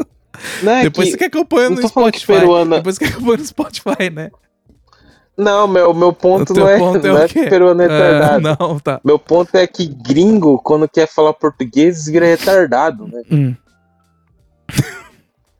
Não 0.63 0.73
é 0.73 0.83
Depois 0.85 1.07
que... 1.09 1.13
você 1.13 1.19
quer 1.19 1.27
acompanhar 1.27 1.71
no 1.71 1.87
Spotify. 1.89 2.27
peruana- 2.27 2.77
Depois 2.77 2.95
você 2.97 3.05
quer 3.05 3.13
acompanhar 3.13 3.39
no 3.39 3.45
Spotify, 3.45 4.11
né? 4.11 4.31
Não, 5.37 5.69
meu, 5.69 5.95
meu 5.95 6.13
ponto 6.13 6.53
não 6.53 6.69
é, 6.69 6.79
ponto 6.79 7.07
é 7.07 7.11
não 7.11 7.19
é 7.19 7.29
que 7.29 7.49
peruano 7.49 7.81
é 7.83 7.87
retardado. 7.87 8.49
Ah, 8.49 8.57
não, 8.59 8.79
tá. 8.81 9.01
Meu 9.05 9.19
ponto 9.21 9.55
é 9.57 9.67
que 9.69 9.87
gringo, 9.87 10.59
quando 10.59 10.89
quer 10.89 11.07
falar 11.07 11.33
português, 11.33 12.07
vira 12.07 12.27
retardado, 12.27 13.07
né? 13.07 13.23
Hum. 13.31 13.55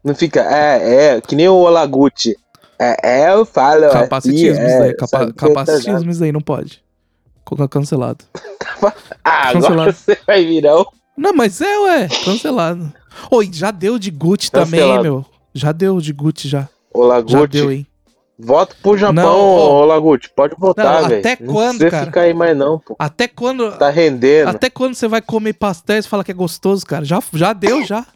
Não 0.03 0.15
fica, 0.15 0.41
é, 0.41 1.17
é, 1.17 1.21
que 1.21 1.37
nem 1.37 1.49
o 1.49 1.55
Olaguchi. 1.55 2.37
É, 2.79 3.27
é, 3.27 3.33
eu 3.33 3.45
falo. 3.45 3.89
Capacitismo 3.91 4.53
assim, 4.65 4.67
isso 4.67 4.77
é, 4.77 4.81
daí. 4.81 4.95
Capa 4.95 5.07
sabe, 5.07 5.33
que 5.33 5.45
é 5.45 5.49
capacitismo 5.49 6.11
isso 6.11 6.21
daí, 6.21 6.33
não 6.33 6.41
pode. 6.41 6.83
Co- 7.57 7.69
Cancelado. 7.69 8.25
Ah, 9.25 9.49
agora 9.49 9.53
Cancelado. 9.55 9.93
você 9.93 10.19
vai 10.27 10.45
virar. 10.45 10.85
Não, 11.17 11.33
mas 11.33 11.61
é, 11.61 11.79
ué. 11.81 12.09
Cancelado. 12.25 12.93
Oi, 13.31 13.49
já 13.53 13.71
deu 13.71 13.99
de 13.99 14.11
Gucci 14.11 14.51
também, 14.53 14.81
Cancelado. 14.81 15.03
meu. 15.03 15.25
Já 15.55 15.73
deu 15.73 16.01
de 16.01 16.13
Gucci, 16.13 16.47
já. 16.49 16.61
Já 16.61 16.69
Olaguchi. 16.95 17.47
deu, 17.49 17.73
hein? 17.73 17.87
Volta 18.39 18.75
pro 18.81 18.97
Japão, 18.97 19.15
Não, 19.15 19.37
ó. 19.41 19.83
Olaguchi. 19.85 20.29
Pode 20.37 20.55
voltar, 20.57 21.03
Não, 21.03 21.09
velho. 21.09 21.21
até 21.21 21.37
Não 21.43 21.53
quando, 21.53 21.79
precisa 21.79 21.91
cara? 21.91 22.07
ficar 22.07 22.21
aí 22.21 22.35
mais 22.35 22.57
não, 22.57 22.79
pô. 22.79 22.95
Até 22.99 23.27
quando... 23.27 23.73
Tá 23.77 23.91
rendendo. 23.91 24.49
Até 24.49 24.71
quando 24.71 24.95
você 24.95 25.09
vai 25.09 25.21
comer 25.21 25.55
pastéis 25.55 26.05
e 26.05 26.09
falar 26.09 26.23
que 26.23 26.31
é 26.31 26.35
gostoso, 26.35 26.87
cara? 26.87 27.05
Já, 27.05 27.21
já 27.33 27.53
deu, 27.53 27.85
já. 27.85 28.07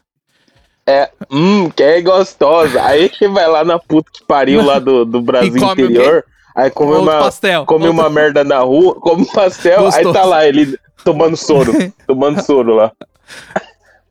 É, 0.87 1.09
hum, 1.31 1.69
que 1.69 1.81
é 1.83 2.01
gostosa. 2.01 2.81
Aí 2.83 3.09
que 3.09 3.27
vai 3.27 3.47
lá 3.47 3.65
na 3.65 3.79
puta 3.79 4.09
que 4.13 4.23
pariu 4.25 4.63
lá 4.63 4.79
do, 4.79 5.03
do 5.05 5.19
Brasil 5.23 5.55
interior. 5.57 6.23
Aí 6.55 6.69
come 6.69 6.91
Outro 6.91 7.03
uma, 7.11 7.19
pastel. 7.19 7.65
come 7.65 7.87
Outro- 7.87 7.99
uma 8.01 8.09
merda 8.09 8.43
na 8.43 8.59
rua, 8.59 8.95
come 9.01 9.23
um 9.23 9.25
pastel, 9.25 9.81
Gostoso. 9.83 10.07
aí 10.07 10.13
tá 10.13 10.23
lá 10.25 10.45
ele 10.47 10.77
tomando 11.03 11.35
soro, 11.35 11.73
tomando 12.05 12.41
soro 12.43 12.75
lá. 12.75 12.91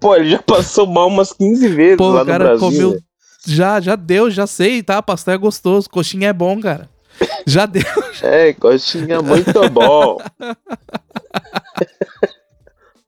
Pô, 0.01 0.17
ele 0.17 0.31
já 0.31 0.43
passou 0.43 0.87
mal 0.87 1.07
umas 1.07 1.33
15 1.33 1.69
vezes 1.69 1.97
Pô, 1.97 2.09
lá 2.09 2.17
o 2.23 2.25
no 2.25 2.27
cara 2.27 2.45
Brasil. 2.45 2.59
comeu... 2.69 2.99
Já, 3.47 3.81
já 3.81 3.95
deu, 3.97 4.31
já 4.31 4.47
sei, 4.47 4.83
tá? 4.83 5.01
Pastel 5.03 5.35
é 5.35 5.39
gostoso, 5.39 5.89
coxinha 5.91 6.29
é 6.29 6.33
bom, 6.33 6.61
cara. 6.61 6.89
Já 7.47 7.67
deu. 7.67 7.83
É, 8.23 8.53
coxinha 8.53 9.21
muito 9.21 9.69
bom. 9.71 10.19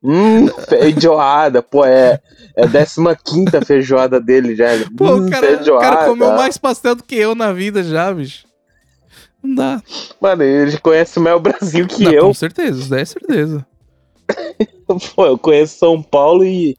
hum, 0.02 0.48
feijoada, 0.68 1.62
pô, 1.62 1.84
é, 1.84 2.20
é 2.56 2.64
a 2.64 3.16
15 3.16 3.64
feijoada 3.64 4.20
dele 4.20 4.56
já. 4.56 4.66
Pô, 4.96 5.12
hum, 5.12 5.26
o, 5.26 5.30
cara, 5.30 5.46
o 5.46 5.56
feijoada. 5.56 5.88
cara 5.88 6.06
comeu 6.06 6.32
mais 6.32 6.58
pastel 6.58 6.94
do 6.96 7.02
que 7.04 7.14
eu 7.16 7.34
na 7.34 7.52
vida 7.52 7.82
já, 7.82 8.12
bicho. 8.12 8.43
Não 9.44 9.54
dá. 9.54 9.82
Mano, 10.20 10.42
ele 10.42 10.78
conhece 10.78 11.20
mais 11.20 11.36
o 11.36 11.40
Brasil 11.40 11.86
que 11.86 12.02
Não, 12.02 12.12
eu. 12.12 12.22
Com 12.26 12.34
certeza, 12.34 12.80
isso 12.80 12.88
daí 12.90 13.02
é 13.02 13.04
certeza. 13.04 13.66
Pô, 15.14 15.26
eu 15.26 15.36
conheço 15.38 15.78
São 15.78 16.02
Paulo 16.02 16.44
e. 16.44 16.76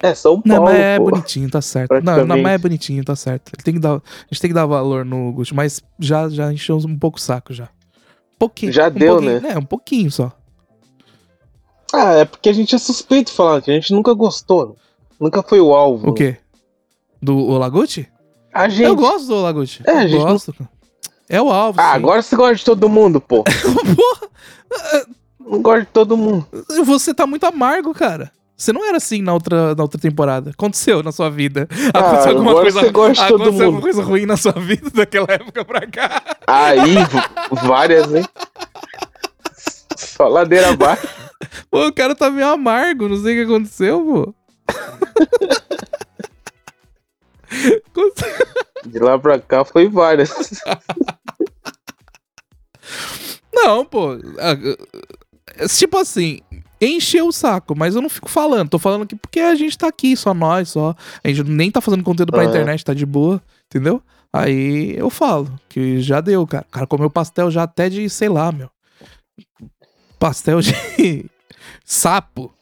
É, 0.00 0.14
São 0.14 0.40
Não, 0.44 0.56
Paulo. 0.56 0.64
mas 0.72 0.80
é 0.80 0.98
pô. 0.98 1.04
bonitinho, 1.10 1.50
tá 1.50 1.60
certo. 1.62 1.92
Não, 2.02 2.24
não, 2.24 2.36
é 2.48 2.58
bonitinho, 2.58 3.04
tá 3.04 3.14
certo. 3.14 3.52
Ele 3.54 3.62
tem 3.62 3.74
que 3.74 3.80
dar, 3.80 3.94
a 3.96 4.00
gente 4.30 4.40
tem 4.40 4.50
que 4.50 4.54
dar 4.54 4.66
valor 4.66 5.04
no 5.04 5.32
Gucci, 5.32 5.54
mas 5.54 5.80
já, 5.98 6.28
já 6.28 6.52
encheu 6.52 6.76
um 6.78 6.98
pouco 6.98 7.18
o 7.18 7.20
saco 7.20 7.52
já. 7.52 7.64
Um 7.64 8.38
pouquinho. 8.38 8.72
Já 8.72 8.88
um 8.88 8.90
deu, 8.90 9.12
pouquinho, 9.14 9.40
né? 9.40 9.52
É, 9.52 9.58
um 9.58 9.64
pouquinho 9.64 10.10
só. 10.10 10.32
Ah, 11.92 12.14
é 12.14 12.24
porque 12.24 12.48
a 12.48 12.52
gente 12.52 12.74
é 12.74 12.78
suspeito 12.78 13.30
de 13.30 13.36
falar, 13.36 13.60
que 13.62 13.70
a 13.70 13.74
gente 13.74 13.92
nunca 13.92 14.12
gostou. 14.14 14.76
Nunca 15.20 15.42
foi 15.42 15.60
o 15.60 15.72
alvo. 15.74 16.08
O 16.10 16.14
quê? 16.14 16.36
Do 17.20 17.36
Olaguchi? 17.38 18.08
A 18.52 18.68
gente. 18.68 18.82
Eu 18.82 18.96
gosto 18.96 19.28
do 19.28 19.36
Olaguchi. 19.36 19.82
É, 19.86 19.90
a 19.92 20.06
gente 20.08 20.18
não- 20.18 20.32
gosto. 20.32 20.52
cara. 20.52 20.68
É 21.32 21.40
o 21.40 21.50
alvo. 21.50 21.80
Ah, 21.80 21.92
sim. 21.92 21.96
agora 21.96 22.20
você 22.22 22.36
gosta 22.36 22.54
de 22.56 22.64
todo 22.64 22.88
mundo, 22.90 23.18
pô. 23.20 23.42
Porra, 23.96 25.06
Não 25.40 25.62
gosto 25.62 25.80
de 25.80 25.86
todo 25.86 26.16
mundo. 26.16 26.46
você 26.84 27.14
tá 27.14 27.26
muito 27.26 27.44
amargo, 27.46 27.94
cara. 27.94 28.30
Você 28.54 28.70
não 28.72 28.86
era 28.86 28.98
assim 28.98 29.22
na 29.22 29.32
outra, 29.32 29.74
na 29.74 29.82
outra 29.82 29.98
temporada. 29.98 30.50
Aconteceu 30.50 31.02
na 31.02 31.10
sua 31.10 31.30
vida. 31.30 31.66
Ah, 31.94 31.98
Aconteceu 32.00 32.30
alguma 32.32 32.50
agora 32.50 32.64
coisa, 32.70 32.80
você 32.80 32.90
gosta 32.90 33.22
de 33.22 33.28
todo 33.28 33.42
aconteceu 33.42 33.52
mundo. 33.52 33.62
alguma 33.64 33.82
coisa 33.82 34.02
ruim 34.02 34.26
na 34.26 34.36
sua 34.36 34.52
vida 34.52 34.90
daquela 34.90 35.26
época 35.30 35.64
pra 35.64 35.86
cá. 35.86 36.22
Aí, 36.46 36.94
várias, 37.66 38.14
hein? 38.14 38.24
Só 39.96 40.28
ladeira 40.28 40.68
abaixo. 40.70 41.08
Pô, 41.70 41.86
o 41.86 41.92
cara 41.92 42.14
tá 42.14 42.30
meio 42.30 42.46
amargo, 42.48 43.08
não 43.08 43.16
sei 43.16 43.32
o 43.42 43.46
que 43.46 43.52
aconteceu, 43.52 44.00
pô. 44.04 44.34
De 48.86 48.98
lá 48.98 49.18
pra 49.18 49.38
cá 49.38 49.64
foi 49.64 49.88
várias. 49.88 50.30
Não, 53.52 53.84
pô. 53.84 54.16
Tipo 55.68 55.98
assim, 55.98 56.40
encheu 56.80 57.28
o 57.28 57.32
saco, 57.32 57.76
mas 57.76 57.94
eu 57.94 58.02
não 58.02 58.08
fico 58.08 58.28
falando. 58.28 58.70
Tô 58.70 58.78
falando 58.78 59.02
aqui 59.02 59.14
porque 59.16 59.40
a 59.40 59.54
gente 59.54 59.76
tá 59.78 59.88
aqui, 59.88 60.16
só 60.16 60.34
nós, 60.34 60.70
só. 60.70 60.94
A 61.22 61.28
gente 61.28 61.44
nem 61.44 61.70
tá 61.70 61.80
fazendo 61.80 62.02
conteúdo 62.02 62.32
pra 62.32 62.42
Aham. 62.42 62.50
internet, 62.50 62.84
tá 62.84 62.94
de 62.94 63.06
boa, 63.06 63.42
entendeu? 63.66 64.02
Aí 64.32 64.96
eu 64.96 65.10
falo 65.10 65.52
que 65.68 66.00
já 66.00 66.20
deu, 66.20 66.46
cara. 66.46 66.64
O 66.68 66.72
cara 66.72 66.86
comeu 66.86 67.10
pastel 67.10 67.50
já 67.50 67.64
até 67.64 67.88
de, 67.88 68.08
sei 68.08 68.28
lá, 68.28 68.50
meu. 68.50 68.70
Pastel 70.18 70.60
de 70.60 70.72
sapo. 71.84 72.52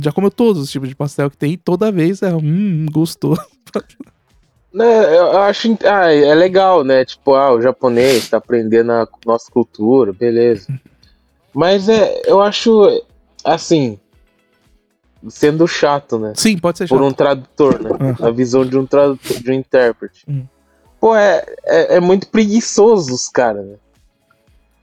Já 0.00 0.12
comeu 0.12 0.30
todos 0.30 0.62
os 0.62 0.70
tipos 0.70 0.88
de 0.88 0.94
pastel 0.94 1.30
que 1.30 1.36
tem 1.36 1.52
e 1.52 1.56
toda 1.56 1.90
vez 1.90 2.22
é 2.22 2.34
hum, 2.34 2.86
gostoso. 2.90 3.40
Né, 4.76 5.16
eu 5.16 5.38
acho. 5.38 5.74
Ah, 5.86 6.12
é 6.12 6.34
legal, 6.34 6.84
né? 6.84 7.02
Tipo, 7.02 7.34
ah, 7.34 7.50
o 7.50 7.62
japonês 7.62 8.28
tá 8.28 8.36
aprendendo 8.36 8.92
a 8.92 9.08
nossa 9.24 9.50
cultura, 9.50 10.12
beleza. 10.12 10.66
Mas 11.54 11.88
é, 11.88 12.20
eu 12.26 12.42
acho. 12.42 13.02
Assim. 13.42 13.98
Sendo 15.30 15.66
chato, 15.66 16.18
né? 16.18 16.34
Sim, 16.36 16.58
pode 16.58 16.76
ser 16.76 16.88
Por 16.88 16.98
chato. 16.98 17.06
um 17.06 17.12
tradutor, 17.12 17.82
né? 17.82 18.16
Ah. 18.20 18.26
A 18.26 18.30
visão 18.30 18.66
de 18.66 18.76
um 18.76 18.84
tradutor, 18.84 19.40
de 19.40 19.50
um 19.50 19.54
intérprete. 19.54 20.24
Hum. 20.28 20.44
Pô, 21.00 21.16
é, 21.16 21.42
é, 21.64 21.96
é 21.96 22.00
muito 22.00 22.28
preguiçoso 22.28 23.14
os 23.14 23.30
caras, 23.30 23.64
né? 23.64 23.76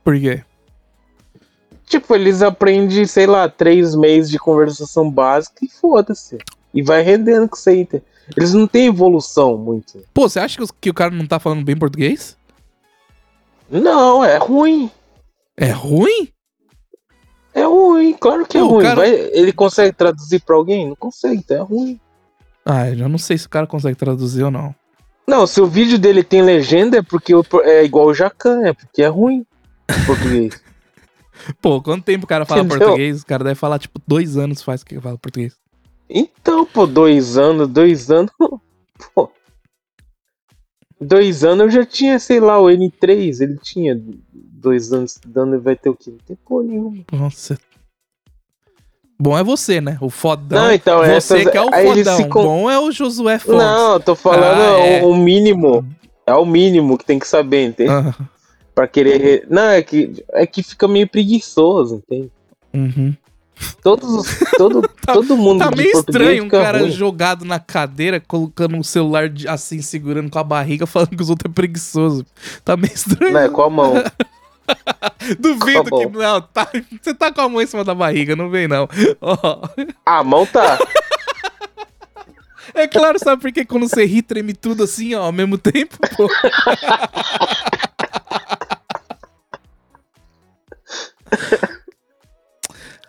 Por 0.04 0.20
quê? 0.20 0.44
Tipo, 1.86 2.16
eles 2.16 2.42
aprendem, 2.42 3.06
sei 3.06 3.28
lá, 3.28 3.48
três 3.48 3.94
meses 3.96 4.32
de 4.32 4.40
conversação 4.40 5.10
básica 5.10 5.64
e 5.64 5.70
foda-se. 5.70 6.40
E 6.74 6.82
vai 6.82 7.04
rendendo 7.04 7.48
com 7.48 7.56
isso 7.56 7.70
aí. 7.70 7.88
Eles 8.38 8.54
não 8.54 8.66
têm 8.68 8.88
evolução 8.88 9.58
muito. 9.58 10.04
Pô, 10.14 10.30
você 10.30 10.40
acha 10.40 10.58
que, 10.58 10.64
os- 10.64 10.72
que 10.72 10.90
o 10.90 10.94
cara 10.94 11.12
não 11.12 11.26
tá 11.28 11.40
falando 11.40 11.64
bem 11.64 11.76
português? 11.78 12.38
Não, 13.70 14.24
é 14.24 14.38
ruim. 14.38 14.90
É 15.58 15.72
ruim? 15.72 16.30
É 17.54 17.64
ruim, 17.66 18.14
claro 18.14 18.46
que 18.46 18.58
é 18.58 18.62
Pô, 18.62 18.66
o 18.68 18.70
ruim. 18.72 18.84
cara- 18.84 18.96
Vai- 19.02 19.12
ele 19.34 19.52
consegue 19.54 19.94
traduzir 19.96 20.42
pra 20.42 20.56
alguém? 20.56 20.88
Não 20.88 20.96
consegue, 20.96 21.36
então 21.38 21.58
é 21.58 21.62
ruim. 21.62 22.00
Ah, 22.66 22.90
eu 22.90 22.96
já 22.96 23.10
não 23.10 23.18
sei 23.18 23.38
se 23.38 23.46
o 23.46 23.50
cara 23.50 23.68
consegue 23.68 23.96
traduzir 23.96 24.44
ou 24.44 24.52
não. 24.52 24.74
Não, 25.28 25.46
se 25.46 25.62
o 25.62 25.68
vídeo 25.68 26.00
dele 26.00 26.24
tem 26.24 26.42
legenda 26.42 26.98
é 26.98 27.02
porque 27.02 27.34
é 27.64 27.84
igual 27.84 28.08
o 28.08 28.14
Jacan, 28.14 28.62
é 28.66 28.74
porque 28.74 29.02
é 29.04 29.08
ruim. 29.08 29.46
Português. 30.06 30.62
Pô, 31.62 31.82
quanto 31.82 32.04
tempo 32.06 32.26
o 32.26 32.28
cara 32.28 32.46
fala 32.46 32.62
Entendeu? 32.62 32.80
português? 32.88 33.22
O 33.22 33.26
cara 33.26 33.44
deve 33.44 33.56
falar, 33.56 33.80
tipo, 33.80 34.02
dois 34.08 34.38
anos 34.38 34.62
faz 34.62 34.84
que 34.84 35.00
fala 35.00 35.18
português. 35.18 35.56
Então, 36.10 36.66
pô, 36.66 36.86
dois 36.86 37.38
anos, 37.38 37.68
dois 37.68 38.12
anos. 38.12 38.32
Pô. 39.16 39.30
Dois 41.02 41.44
anos 41.44 41.66
eu 41.66 41.70
já 41.82 41.86
tinha, 41.86 42.18
sei 42.20 42.40
lá, 42.40 42.60
o 42.62 42.66
N3, 42.68 43.42
ele 43.42 43.58
tinha 43.58 44.00
dois 44.32 44.94
anos 44.94 45.14
estudando 45.14 45.56
e 45.56 45.60
vai 45.60 45.76
ter 45.76 45.90
o 45.90 45.96
quê? 45.96 46.12
Não 46.12 46.18
tem 46.20 46.38
porra 46.46 46.64
nenhuma. 46.64 47.04
Nossa. 47.12 47.58
Bom 49.20 49.38
é 49.38 49.44
você, 49.44 49.82
né? 49.82 49.98
O 50.00 50.10
fodão. 50.10 50.64
Não, 50.68 50.72
então, 50.72 51.00
você 51.00 51.12
essas- 51.12 51.50
que 51.50 51.58
é 51.58 51.62
o 51.62 51.72
fodão. 51.72 52.30
Bom 52.30 52.70
é 52.72 52.80
o 52.80 52.92
Josué 52.92 53.38
Fontes. 53.40 53.58
Não, 53.60 53.94
eu 53.94 54.00
tô 54.00 54.16
falando 54.16 54.44
Ah, 54.62 54.80
é. 54.80 55.04
o, 55.04 55.14
mínimo. 55.16 55.86
É 56.26 56.34
o 56.34 56.46
mínimo 56.46 56.98
que 56.98 57.06
tem 57.06 57.20
que 57.20 57.28
saber, 57.28 57.66
entende? 57.66 57.90
Ah, 57.92 58.16
Pra 58.74 58.88
querer. 58.88 59.18
re- 59.22 59.46
Não, 59.50 59.70
é 59.70 59.82
que, 59.84 60.24
é 60.32 60.48
que 60.48 60.64
fica 60.64 60.88
meio 60.88 61.08
preguiçoso, 61.08 61.96
entende? 61.96 62.32
uhum. 62.74 63.14
Todos 63.82 64.10
os, 64.14 64.40
todo, 64.58 64.82
todo 65.06 65.38
mundo 65.38 65.60
Tá 65.60 65.72
meio 65.76 65.92
estranho 65.92 66.46
um 66.46 66.50
cara 66.50 66.80
ruim. 66.80 66.92
jogado 66.92 67.44
na 67.46 67.60
cadeira, 67.60 68.20
colocando 68.20 68.76
um 68.76 68.84
celular 68.84 69.30
de- 69.30 69.48
assim, 69.48 69.82
segurando 69.82 70.30
com 70.30 70.40
a 70.40 70.44
barriga, 70.44 70.86
falando 70.88 71.10
que 71.16 71.22
os 71.22 71.30
outros 71.30 71.50
é 71.52 71.54
preguiçoso. 71.54 72.26
Tá 72.64 72.76
meio 72.78 72.94
estranho. 72.94 73.34
Né, 73.34 73.50
com 73.50 73.62
a 73.62 73.70
mão. 73.70 73.94
Duvido 75.40 75.84
que. 75.86 76.06
Não, 76.08 76.42
tá, 76.42 76.70
você 77.02 77.14
tá 77.14 77.32
com 77.32 77.42
a 77.42 77.50
mão 77.50 77.62
em 77.62 77.68
cima 77.68 77.84
da 77.84 77.94
barriga, 77.94 78.36
não 78.36 78.50
vem 78.50 78.68
não. 78.68 78.88
Ó. 79.22 79.68
A 80.06 80.24
mão 80.24 80.46
tá. 80.46 80.80
É 82.74 82.88
claro, 82.88 83.20
sabe 83.20 83.42
por 83.42 83.52
que 83.52 83.66
quando 83.66 83.88
você 83.88 84.06
ri, 84.06 84.22
treme 84.22 84.54
tudo 84.54 84.84
assim, 84.84 85.14
ó, 85.14 85.24
ao 85.26 85.32
mesmo 85.32 85.58
tempo? 85.58 85.98
Pô? 86.16 86.28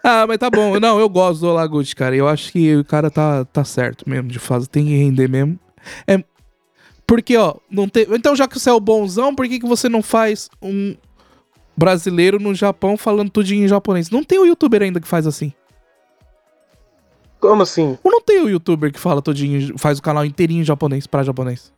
Ah, 0.05 0.27
mas 0.29 0.39
tá 0.39 0.51
bom. 0.51 0.79
Não, 0.79 1.01
eu 1.01 1.09
gosto 1.09 1.41
do 1.41 1.49
Olaguchi, 1.49 1.97
cara. 1.97 2.15
Eu 2.15 2.29
acho 2.29 2.53
que 2.53 2.77
o 2.77 2.85
cara 2.85 3.11
tá, 3.11 3.45
tá 3.47 3.65
certo 3.65 4.09
mesmo 4.09 4.29
de 4.29 4.39
fazer. 4.39 4.67
Tem 4.69 4.85
que 4.85 4.97
render 4.97 5.29
mesmo. 5.29 5.59
É. 6.07 6.23
Porque, 7.07 7.37
ó, 7.37 7.55
não 7.71 7.89
tem. 7.89 8.07
Então, 8.11 8.37
já 8.37 8.47
que 8.47 8.59
você 8.59 8.71
é 8.71 8.73
o 8.73 8.81
bonzão, 8.81 9.35
por 9.35 9.49
que, 9.49 9.59
que 9.59 9.67
você 9.67 9.89
não 9.89 10.03
faz 10.03 10.49
um 10.63 10.95
brasileiro 11.77 12.39
no 12.39 12.55
Japão 12.55 12.97
falando 12.97 13.31
tudinho 13.31 13.65
em 13.65 13.69
japonês? 13.69 14.11
Não 14.11 14.23
tem 14.23 14.39
o 14.39 14.47
youtuber 14.47 14.83
ainda 14.83 15.01
que 15.01 15.09
faz 15.09 15.27
assim. 15.27 15.53
Como 17.41 17.63
assim? 17.63 17.99
Ou 18.03 18.11
não 18.11 18.23
tem 18.23 18.41
o 18.43 18.49
youtuber 18.49 18.91
que 18.93 18.99
fala 18.99 19.21
todinho, 19.21 19.77
faz 19.79 19.99
o 19.99 20.03
canal 20.03 20.25
inteirinho 20.25 20.63
em 20.63 20.65
japonês, 20.65 21.07
pra 21.07 21.23
japonês? 21.23 21.73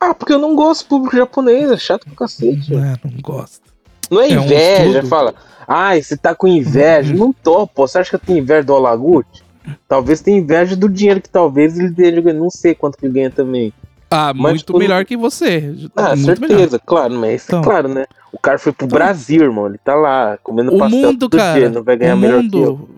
Ah, 0.00 0.12
porque 0.12 0.32
eu 0.32 0.38
não 0.40 0.56
gosto 0.56 0.82
do 0.84 0.88
público 0.88 1.16
japonês, 1.16 1.70
é 1.70 1.76
chato 1.76 2.06
pra 2.06 2.16
cacete. 2.16 2.74
É, 2.74 2.96
não 3.04 3.20
gosta. 3.22 3.64
Não 4.10 4.20
é 4.20 4.30
É 4.32 4.40
um 4.40 4.44
inveja, 4.44 4.84
estudo. 4.88 5.06
fala. 5.08 5.34
Ai, 5.66 6.02
você 6.02 6.16
tá 6.16 6.34
com 6.34 6.46
inveja. 6.46 7.14
Não 7.14 7.32
tô, 7.32 7.66
pô. 7.66 7.86
Você 7.86 7.98
acha 7.98 8.10
que 8.10 8.16
eu 8.16 8.20
tenho 8.20 8.38
inveja 8.38 8.62
do 8.64 8.74
Olaguchi? 8.74 9.42
Talvez 9.88 10.20
tenha 10.20 10.38
inveja 10.38 10.74
do 10.74 10.88
dinheiro 10.88 11.20
que 11.20 11.28
talvez 11.28 11.78
ele 11.78 11.90
dele 11.90 12.32
não 12.32 12.50
sei 12.50 12.74
quanto 12.74 12.98
que 12.98 13.06
ele 13.06 13.14
ganha 13.14 13.30
também. 13.30 13.72
Ah, 14.10 14.32
Mas, 14.34 14.52
muito 14.52 14.66
tipo, 14.66 14.78
melhor 14.78 15.04
que 15.04 15.16
você. 15.16 15.74
Ah, 15.96 16.16
certeza, 16.16 16.48
melhor. 16.56 16.80
claro, 16.84 17.14
mas 17.14 17.44
Então. 17.46 17.62
claro, 17.62 17.88
né? 17.88 18.04
O 18.30 18.38
cara 18.38 18.58
foi 18.58 18.72
pro 18.72 18.86
Brasil, 18.86 19.42
irmão. 19.42 19.66
Ele 19.68 19.78
tá 19.78 19.94
lá 19.94 20.38
comendo 20.42 20.74
O 20.74 20.78
pastel 20.78 21.00
mundo, 21.00 21.18
todo 21.28 21.38
cara, 21.38 21.58
dia, 21.58 21.70
não 21.70 21.82
vai 21.82 21.96
ganhar 21.96 22.14
o 22.14 22.18
melhor 22.18 22.42
mundo 22.42 22.88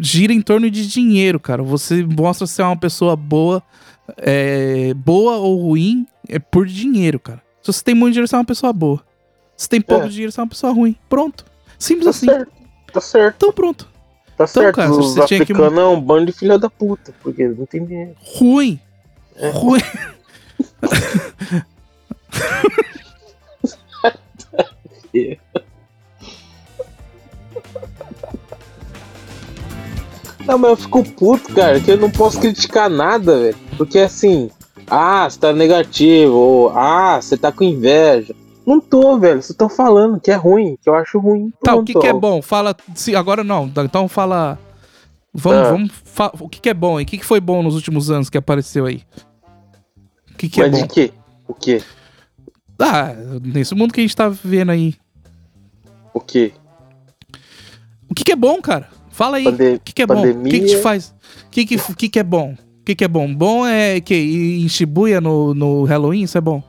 gira 0.00 0.32
em 0.32 0.40
torno 0.40 0.70
de 0.70 0.86
dinheiro, 0.86 1.40
cara. 1.40 1.62
Você 1.62 2.04
mostra 2.04 2.46
ser 2.46 2.62
uma 2.62 2.76
pessoa 2.76 3.16
boa, 3.16 3.62
é, 4.18 4.92
boa 4.94 5.36
ou 5.36 5.56
ruim, 5.68 6.06
é 6.28 6.38
por 6.38 6.66
dinheiro, 6.66 7.18
cara. 7.18 7.40
Se 7.62 7.72
você 7.72 7.82
tem 7.84 7.94
muito 7.94 8.12
dinheiro, 8.12 8.28
você 8.28 8.34
é 8.34 8.38
uma 8.38 8.44
pessoa 8.44 8.72
boa. 8.72 9.00
Se 9.56 9.68
tem 9.68 9.80
pouco 9.80 10.06
É. 10.06 10.08
dinheiro, 10.08 10.32
você 10.32 10.40
é 10.40 10.42
uma 10.42 10.48
pessoa 10.48 10.72
ruim. 10.72 10.96
Pronto. 11.08 11.44
Simples 11.82 12.04
Tá 12.04 12.10
assim. 12.10 12.26
certo, 12.26 12.52
tá 12.92 13.00
certo, 13.00 13.34
Então 13.36 13.52
pronto. 13.52 13.88
tá 14.36 14.46
certo. 14.46 14.76
cara, 14.76 14.90
Os 14.90 14.96
você 15.14 15.14
tinha 15.26 15.44
que- 15.44 15.52
africanos 15.52 15.78
é 15.78 15.84
um 15.84 16.00
bando 16.00 16.26
de 16.26 16.32
filha 16.32 16.58
da 16.58 16.70
puta, 16.70 17.12
porque 17.22 17.48
não 17.48 17.66
tem 17.66 17.84
dinheiro. 17.84 18.14
Ruim. 18.36 18.78
É. 19.36 19.50
Ruim. 19.50 19.80
Não, 30.46 30.58
mas 30.58 30.70
eu 30.72 30.76
fico 30.76 31.04
puto, 31.12 31.54
cara, 31.54 31.78
que 31.80 31.90
eu 31.90 31.96
não 31.96 32.10
posso 32.10 32.40
criticar 32.40 32.90
nada, 32.90 33.38
velho. 33.38 33.56
Porque 33.76 33.98
assim, 33.98 34.50
ah, 34.90 35.28
você 35.28 35.38
tá 35.38 35.52
negativo, 35.52 36.34
ou 36.34 36.70
ah, 36.70 37.20
você 37.20 37.36
tá 37.36 37.52
com 37.52 37.62
inveja. 37.62 38.34
Não 38.66 38.80
tô, 38.80 39.18
velho. 39.18 39.42
Você 39.42 39.52
tá 39.54 39.68
falando 39.68 40.20
que 40.20 40.30
é 40.30 40.34
ruim, 40.36 40.76
que 40.80 40.88
eu 40.88 40.94
acho 40.94 41.18
ruim. 41.18 41.50
Tá, 41.62 41.72
o 41.72 41.76
Pronto, 41.76 41.84
que, 41.86 41.98
que 41.98 42.06
é 42.06 42.12
bom? 42.12 42.40
Fala. 42.40 42.76
Se, 42.94 43.14
agora 43.16 43.42
não, 43.42 43.68
tá, 43.68 43.84
então 43.84 44.06
fala. 44.08 44.58
Vamos, 45.34 45.58
Ah. 45.66 45.70
vamos. 45.72 45.90
fa- 46.04 46.32
o 46.38 46.48
que, 46.48 46.60
que 46.60 46.68
é 46.68 46.74
bom 46.74 46.96
aí? 46.98 47.04
O 47.04 47.06
que, 47.06 47.18
que 47.18 47.24
foi 47.24 47.40
bom 47.40 47.62
nos 47.62 47.74
últimos 47.74 48.10
anos 48.10 48.28
que 48.30 48.36
apareceu 48.38 48.86
aí? 48.86 49.02
O 50.32 50.36
que, 50.36 50.48
que 50.48 50.60
é 50.60 50.68
Mas 50.68 50.80
bom? 50.80 50.86
de 50.86 50.92
quê? 50.92 51.12
O 51.48 51.54
quê? 51.54 51.82
Ah, 52.78 53.14
nesse 53.42 53.74
mundo 53.74 53.92
que 53.94 54.00
a 54.00 54.02
gente 54.02 54.14
tá 54.16 54.28
vivendo 54.28 54.70
aí. 54.70 54.94
O 56.12 56.20
quê? 56.20 56.52
O 58.10 58.14
que, 58.14 58.24
que 58.24 58.32
é 58.32 58.36
bom, 58.36 58.60
cara? 58.60 58.88
Fala 59.10 59.38
aí. 59.38 59.46
O 59.46 59.80
que, 59.80 59.92
que 59.92 60.02
é 60.02 60.06
bom? 60.06 60.20
O 60.20 60.22
que, 60.22 60.32
que 60.32 60.34
te 60.34 60.42
pandemia. 60.60 60.82
faz? 60.82 61.14
O 61.46 61.50
que, 61.50 61.64
que, 61.66 61.76
que, 61.94 62.08
que 62.08 62.18
é 62.18 62.22
bom? 62.22 62.52
O 62.52 62.84
que, 62.84 62.94
que 62.94 63.04
é 63.04 63.08
bom? 63.08 63.32
Bom 63.32 63.66
é 63.66 64.00
que 64.00 64.14
em 64.14 64.68
Shibuya 64.68 65.20
no, 65.20 65.54
no 65.54 65.84
Halloween, 65.84 66.22
isso 66.22 66.36
é 66.36 66.40
bom. 66.40 66.62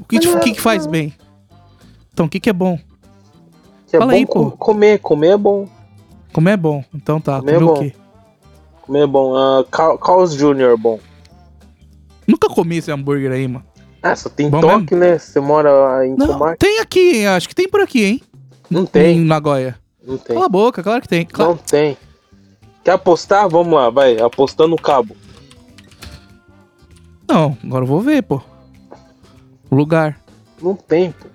O 0.00 0.04
que, 0.04 0.18
te- 0.18 0.28
o 0.28 0.40
que, 0.40 0.52
que 0.52 0.60
faz 0.60 0.86
bem? 0.86 1.14
Então, 2.12 2.26
o 2.26 2.28
que, 2.28 2.40
que 2.40 2.50
é 2.50 2.52
bom? 2.52 2.78
Que 3.86 3.96
é 3.96 3.98
Fala 3.98 4.12
bom 4.12 4.16
aí, 4.18 4.26
pô. 4.26 4.50
comer, 4.52 4.98
comer 4.98 5.28
é 5.32 5.36
bom. 5.36 5.68
Comer 6.32 6.52
é 6.52 6.56
bom. 6.56 6.84
Então 6.94 7.20
tá. 7.20 7.38
Comer 7.40 7.52
é 7.52 7.54
Comer 7.58 7.70
o 7.70 7.74
bom. 7.74 7.80
quê? 7.80 7.92
Comer 8.82 9.00
é 9.02 9.06
bom. 9.06 9.36
Ah, 9.36 9.64
Car- 9.70 9.98
Carl's 9.98 10.34
Jr. 10.34 10.72
é 10.72 10.76
bom. 10.76 10.98
Nunca 12.26 12.48
comi 12.48 12.76
esse 12.76 12.90
hambúrguer 12.90 13.32
aí, 13.32 13.46
mano. 13.48 13.64
Ah, 14.02 14.16
só 14.16 14.28
tem 14.30 14.48
Bom 14.48 14.60
toque, 14.60 14.94
né? 14.94 15.18
Você 15.18 15.40
mora 15.40 16.06
em 16.06 16.14
Não, 16.16 16.26
Tomate? 16.28 16.58
tem 16.58 16.78
aqui, 16.80 17.16
hein? 17.18 17.26
Acho 17.28 17.48
que 17.48 17.54
tem 17.54 17.68
por 17.68 17.80
aqui, 17.80 18.04
hein? 18.04 18.22
Não 18.70 18.82
Em 18.82 18.86
tem, 18.86 19.20
Nagoya. 19.20 19.76
não 20.02 20.16
tem. 20.16 20.34
Cala 20.34 20.46
a 20.46 20.48
boca, 20.48 20.82
claro 20.82 21.02
que 21.02 21.08
tem. 21.08 21.26
Claro. 21.26 21.50
Não 21.50 21.58
tem. 21.58 21.98
Quer 22.82 22.92
apostar? 22.92 23.48
Vamos 23.48 23.74
lá, 23.74 23.90
vai. 23.90 24.18
Apostando 24.20 24.70
no 24.70 24.76
cabo. 24.78 25.14
Não, 27.28 27.56
agora 27.62 27.82
eu 27.84 27.88
vou 27.88 28.00
ver, 28.00 28.22
pô. 28.22 28.40
Lugar. 29.70 30.20
Não 30.60 30.74
tem, 30.74 31.12
pô. 31.12 31.28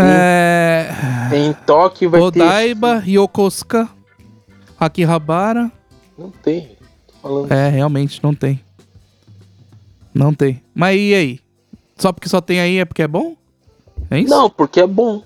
É. 0.00 0.88
Tem 1.28 1.52
toque 1.66 2.06
vai 2.06 2.20
Odaiba, 2.20 3.02
Yokosuka, 3.06 3.88
Akihabara. 4.78 5.70
ter. 5.70 6.22
Não 6.22 6.30
tem. 6.30 6.76
É, 7.50 7.68
realmente, 7.68 8.22
não 8.22 8.32
tem. 8.34 8.64
Não 10.14 10.32
tem. 10.32 10.62
Mas 10.74 10.98
e 10.98 11.14
aí? 11.14 11.40
Só 11.96 12.12
porque 12.12 12.28
só 12.28 12.40
tem 12.40 12.60
aí 12.60 12.78
é 12.78 12.84
porque 12.84 13.02
é 13.02 13.08
bom? 13.08 13.36
É 14.10 14.20
isso? 14.20 14.30
Não, 14.30 14.48
porque 14.48 14.80
é 14.80 14.86
bom. 14.86 15.22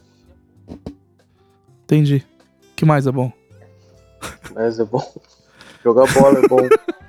Entendi. 1.84 2.24
O 2.72 2.74
que 2.76 2.84
mais 2.84 3.06
é 3.06 3.12
bom? 3.12 3.30
Mas 4.54 4.80
é 4.80 4.84
bom. 4.84 5.02
Jogar 5.84 6.10
bola 6.12 6.38
é 6.38 6.48
bom. 6.48 6.58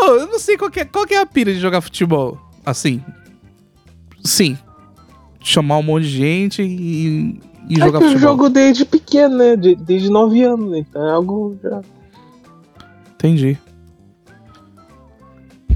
Ô, 0.00 0.04
eu 0.16 0.26
não 0.26 0.38
sei 0.38 0.56
qual 0.56 0.70
que, 0.70 0.80
é, 0.80 0.84
qual 0.84 1.04
é 1.10 1.16
a 1.16 1.26
pira 1.26 1.52
de 1.52 1.58
jogar 1.60 1.80
futebol. 1.80 2.38
Assim. 2.64 3.02
Sim. 4.24 4.56
Chamar 5.40 5.78
um 5.78 5.82
monte 5.82 6.04
de 6.04 6.10
gente 6.10 6.62
e, 6.62 7.40
e 7.68 7.74
é 7.74 7.78
jogar 7.78 7.98
que 8.00 8.04
eu 8.04 8.08
futebol. 8.10 8.18
jogo 8.30 8.48
desde 8.50 8.84
pequeno, 8.84 9.36
né? 9.36 9.56
De- 9.56 9.76
desde 9.76 10.10
9 10.10 10.42
anos, 10.42 10.70
né? 10.70 10.78
Então 10.80 11.06
é 11.06 11.10
algo 11.12 11.56
já. 11.62 11.80
Entendi. 13.14 13.58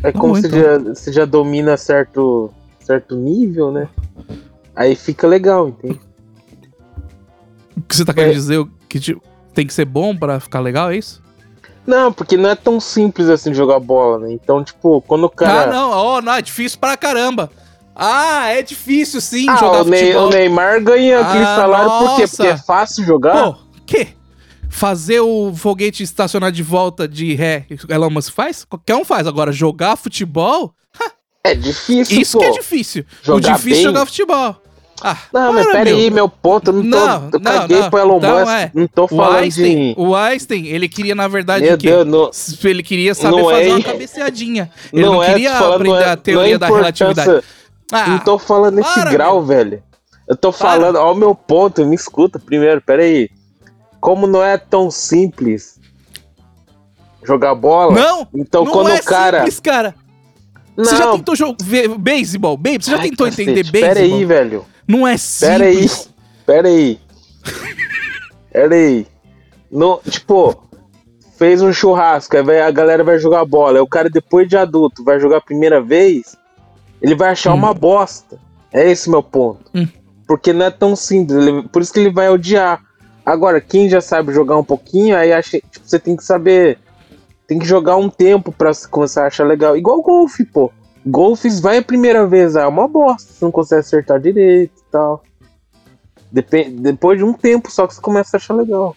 É 0.03 0.11
Tá 0.13 0.19
como 0.19 0.35
bom, 0.35 0.41
você, 0.41 0.47
então. 0.49 0.59
já, 0.61 0.79
você 0.79 1.13
já 1.13 1.25
domina 1.25 1.77
certo, 1.77 2.51
certo 2.81 3.15
nível, 3.17 3.71
né? 3.73 3.89
Aí 4.75 4.95
fica 4.97 5.27
legal, 5.27 5.69
entende? 5.69 6.01
O 7.77 7.81
que 7.83 7.95
você 7.97 8.05
tá 8.05 8.13
querendo 8.13 8.33
É. 8.33 8.35
dizer? 8.35 8.67
Que 8.89 8.99
tipo, 8.99 9.23
tem 9.55 9.67
que 9.67 9.73
ser 9.73 9.85
bom 9.85 10.17
pra 10.17 10.41
ficar 10.41 10.61
legal, 10.61 10.91
é 10.91 10.97
isso? 10.99 11.22
Não, 11.87 12.13
porque 12.13 12.37
não 12.37 12.49
é 12.51 12.55
tão 12.55 12.79
simples 12.81 13.29
assim 13.29 13.53
jogar 13.53 13.81
bola, 13.81 14.19
né? 14.21 14.33
Então, 14.33 14.63
tipo, 14.63 15.01
quando 15.03 15.25
o 15.25 15.31
cara. 15.31 15.65
Ah, 15.65 15.67
não. 15.73 15.91
Ó, 15.91 16.21
não, 16.23 16.35
é 16.35 16.43
difícil 16.43 16.79
pra 16.79 16.97
caramba. 16.97 17.51
Ah, 17.95 18.49
é 18.49 18.63
difícil 18.63 19.21
sim 19.21 19.47
Ah, 19.51 19.57
jogar 19.57 19.83
o, 19.83 19.85
futebol. 19.85 20.27
o 20.27 20.31
Neymar 20.31 20.83
ganha 20.83 21.21
aquele 21.21 21.45
Ah, 21.45 21.57
salário 21.57 21.91
por 21.91 22.17
quê? 22.17 22.23
nossa. 22.23 22.37
Porque 22.37 22.49
é 22.53 22.57
fácil 22.57 23.05
jogar? 23.05 23.53
Pô, 23.53 23.59
que? 23.85 24.09
Fazer 24.71 25.21
o 25.21 25.53
foguete 25.55 26.03
estacionar 26.03 26.51
de 26.51 26.63
volta 26.63 27.07
de 27.07 27.35
ré, 27.35 27.67
Elon 27.91 28.09
Musk 28.09 28.33
faz? 28.33 28.65
Qualquer 28.65 28.95
um 28.97 29.05
faz. 29.05 29.27
Agora, 29.27 29.53
jogar 29.53 29.97
futebol, 29.97 30.73
É 31.45 31.55
difícil, 31.55 32.21
isso 32.21 32.39
pô. 32.39 32.45
que 32.45 32.51
é 32.51 32.51
difícil. 32.53 33.05
Jogar 33.23 33.37
o 33.37 33.57
difícil 33.57 33.73
é 33.73 33.75
bem. 33.75 33.83
jogar 33.85 34.07
futebol. 34.07 34.57
Ah, 35.03 35.17
Não, 35.33 35.53
mas 35.53 35.67
para, 35.67 35.73
pera 35.79 35.91
aí, 35.91 36.03
meu. 36.05 36.13
meu 36.13 36.29
ponto. 36.29 36.69
Eu 36.71 36.75
não 36.75 36.83
tô. 36.83 36.89
Não, 36.89 37.15
eu 37.33 37.41
não, 37.41 37.41
caguei 37.41 37.81
não. 37.81 37.91
pro 37.91 37.99
Elon 37.99 38.17
Então, 38.19 38.39
Musk. 38.41 38.49
é. 38.53 38.71
Não 38.75 38.87
tô 38.87 39.05
O 39.05 39.09
falando 39.09 39.37
Einstein, 39.39 39.95
de. 39.95 40.01
o 40.01 40.15
Einstein, 40.17 40.67
ele 40.67 40.89
queria, 40.89 41.15
na 41.15 41.29
verdade, 41.29 41.65
Meu 41.65 41.75
o 41.75 41.79
quê? 41.79 41.87
Deus, 41.89 42.07
não, 42.07 42.31
Ele 42.71 42.83
queria 42.83 43.15
saber 43.15 43.37
Não 43.37 43.51
fazer 43.51 43.69
é- 43.69 43.73
uma 43.75 43.83
cabeceadinha. 43.83 44.71
Ele 44.93 45.05
não, 45.05 45.13
não, 45.15 45.23
é, 45.23 45.27
queria 45.33 45.51
tô 45.53 45.59
falando, 45.59 45.75
aprender 45.75 45.91
não 45.95 46.01
é, 46.01 46.11
a 46.11 46.17
teoria 46.17 46.49
não 46.49 46.55
é 46.55 46.59
da 46.59 46.67
relatividade. 46.77 47.45
Ah, 47.93 48.09
Não 48.09 48.19
tô 48.21 48.39
falando 48.39 48.75
nesse 48.77 48.95
para, 48.95 49.11
grau, 49.11 49.35
meu. 49.39 49.47
velho. 49.47 49.83
Eu 50.29 50.37
tô 50.37 50.51
falando, 50.53 50.97
ó, 50.97 51.13
o 51.13 51.15
meu 51.15 51.35
ponto, 51.35 51.85
me 51.85 51.95
escuta 51.95 52.39
primeiro, 52.39 52.81
pera 52.81 53.03
aí. 53.03 53.29
Como 54.01 54.27
não 54.27 54.43
é 54.43 54.57
tão 54.57 54.91
simples 54.91 55.79
jogar 57.25 57.55
bola, 57.55 57.95
não, 57.95 58.27
então 58.35 58.65
não 58.65 58.73
quando 58.73 58.91
é 58.91 58.97
o 58.97 59.03
cara. 59.05 59.39
simples, 59.39 59.61
cara. 59.61 59.95
Não, 60.77 60.85
Você 60.87 60.97
já 60.97 61.13
tentou 61.13 61.37
jogar 61.37 61.57
beisebol? 61.99 62.57
Babe, 62.57 62.83
você 62.83 62.91
já 62.93 62.97
Ai, 62.97 63.11
tentou 63.11 63.27
cacete, 63.27 63.51
entender 63.51 63.71
Pera 63.71 63.95
beisebol? 63.95 64.19
aí, 64.19 64.25
velho. 64.25 64.65
Não 64.87 65.07
é 65.07 65.17
simples. 65.17 65.49
Pera 65.49 65.65
aí. 65.67 65.91
Pera 66.47 66.69
aí. 66.69 67.01
Pera 68.53 68.75
aí. 68.75 69.07
No, 69.71 70.01
tipo, 70.09 70.63
fez 71.39 71.63
um 71.63 71.73
churrasco, 71.73 72.37
aí 72.37 72.43
vai- 72.43 72.61
a 72.61 72.71
galera 72.71 73.03
vai 73.03 73.19
jogar 73.19 73.45
bola. 73.45 73.79
Aí 73.79 73.83
o 73.83 73.87
cara, 73.87 74.11
depois 74.11 74.49
de 74.49 74.57
adulto, 74.57 75.03
vai 75.03 75.19
jogar 75.19 75.39
a 75.39 75.41
primeira 75.43 75.81
vez, 75.81 76.37
ele 77.01 77.15
vai 77.15 77.31
achar 77.31 77.53
Hum. 77.53 77.57
uma 77.57 77.73
bosta. 77.75 78.39
É 78.73 78.91
esse 78.91 79.09
meu 79.11 79.23
ponto. 79.23 79.71
Hum. 79.75 79.87
Porque 80.27 80.53
não 80.53 80.67
é 80.67 80.71
tão 80.71 80.95
simples, 80.97 81.37
ele- 81.47 81.69
por 81.69 81.83
isso 81.83 81.93
que 81.93 82.01
ele 82.01 82.11
vai 82.11 82.29
odiar. 82.31 82.81
Agora, 83.25 83.61
quem 83.61 83.89
já 83.89 84.01
sabe 84.01 84.33
jogar 84.33 84.57
um 84.57 84.65
pouquinho, 84.65 85.17
aí 85.17 85.33
acha, 85.33 85.59
tipo, 85.71 85.87
você 85.87 85.99
tem 85.99 86.17
que 86.17 86.25
saber. 86.25 86.79
Tem 87.47 87.59
que 87.59 87.67
jogar 87.67 87.97
um 87.97 88.09
tempo 88.09 88.51
pra 88.51 88.73
começar 88.91 89.25
a 89.25 89.27
achar 89.27 89.45
legal. 89.47 89.77
Igual 89.77 90.01
golfe, 90.03 90.45
pô. 90.45 90.73
Golfe 91.05 91.49
vai 91.61 91.79
a 91.79 91.83
primeira 91.83 92.27
vez, 92.27 92.55
ah, 92.57 92.63
é 92.63 92.67
uma 92.67 92.87
bosta. 92.89 93.33
Você 93.33 93.45
não 93.45 93.51
consegue 93.53 93.81
acertar 93.81 94.21
direito 94.21 94.73
e 94.79 94.91
tal. 94.91 95.23
Depen- 96.31 96.77
depois 96.77 97.19
de 97.19 97.25
um 97.25 97.33
tempo 97.33 97.71
só 97.71 97.87
que 97.87 97.95
você 97.95 98.01
começa 98.01 98.37
a 98.37 98.39
achar 98.39 98.55
legal. 98.55 98.97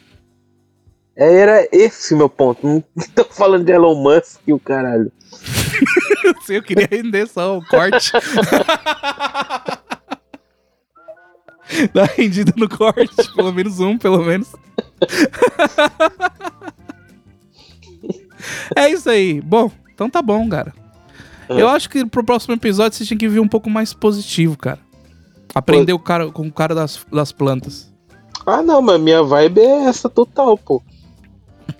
É, 1.15 1.33
Era 1.33 1.67
esse 1.71 2.13
meu 2.15 2.29
ponto. 2.29 2.65
Não 2.65 2.83
tô 3.15 3.23
falando 3.25 3.63
de 3.65 3.71
Elon 3.71 3.95
Musk 3.95 4.39
e 4.47 4.53
o 4.53 4.59
caralho. 4.59 5.11
Eu 6.47 6.61
queria 6.63 6.87
render 6.89 7.27
só 7.27 7.57
o 7.57 7.65
corte. 7.65 8.11
Dá 11.93 12.05
rendida 12.05 12.53
no 12.55 12.69
corte, 12.69 13.33
pelo 13.35 13.51
menos 13.51 13.79
um, 13.79 13.97
pelo 13.97 14.23
menos. 14.23 14.53
é 18.75 18.89
isso 18.89 19.09
aí. 19.09 19.41
Bom, 19.41 19.71
então 19.93 20.09
tá 20.09 20.21
bom, 20.21 20.47
cara. 20.47 20.73
É. 21.49 21.61
Eu 21.61 21.67
acho 21.69 21.89
que 21.89 22.05
pro 22.05 22.23
próximo 22.23 22.53
episódio 22.55 22.97
você 22.97 23.05
tinha 23.05 23.17
que 23.17 23.27
vir 23.27 23.39
um 23.39 23.47
pouco 23.47 23.69
mais 23.69 23.93
positivo, 23.93 24.57
cara. 24.57 24.79
Aprender 25.53 25.93
o 25.93 25.99
cara, 25.99 26.29
com 26.31 26.47
o 26.47 26.51
cara 26.51 26.73
das, 26.75 27.05
das 27.11 27.31
plantas. 27.31 27.93
Ah, 28.45 28.61
não, 28.61 28.81
mas 28.81 28.99
minha 28.99 29.23
vibe 29.23 29.59
é 29.61 29.85
essa 29.85 30.09
total, 30.09 30.57
pô. 30.57 30.81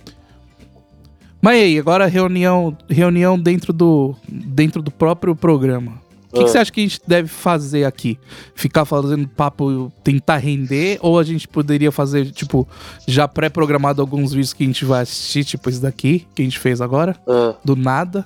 Mas 1.41 1.61
aí, 1.61 1.77
agora 1.77 2.07
reunião, 2.07 2.75
reunião 2.89 3.37
dentro 3.37 3.71
do, 3.71 4.15
dentro 4.27 4.81
do 4.81 4.89
próprio 4.89 5.35
programa. 5.35 6.03
O 6.31 6.37
que, 6.37 6.43
que 6.43 6.43
Ah. 6.45 6.47
você 6.47 6.57
acha 6.57 6.71
que 6.71 6.79
a 6.81 6.83
gente 6.83 6.99
deve 7.07 7.27
fazer 7.29 7.85
aqui? 7.85 8.17
Ficar 8.55 8.83
fazendo 8.83 9.27
papo, 9.27 9.91
tentar 10.03 10.37
render? 10.37 10.97
Ou 11.01 11.19
a 11.19 11.23
gente 11.23 11.47
poderia 11.47 11.91
fazer, 11.91 12.31
tipo, 12.31 12.67
já 13.07 13.27
pré-programado 13.27 14.01
alguns 14.01 14.31
vídeos 14.33 14.53
que 14.53 14.63
a 14.63 14.67
gente 14.67 14.83
vai 14.85 15.03
assistir, 15.03 15.43
tipo 15.45 15.69
esse 15.69 15.79
daqui, 15.81 16.25
que 16.33 16.41
a 16.41 16.45
gente 16.45 16.57
fez 16.59 16.81
agora, 16.81 17.15
Ah, 17.27 17.53
do 17.63 17.75
nada? 17.75 18.25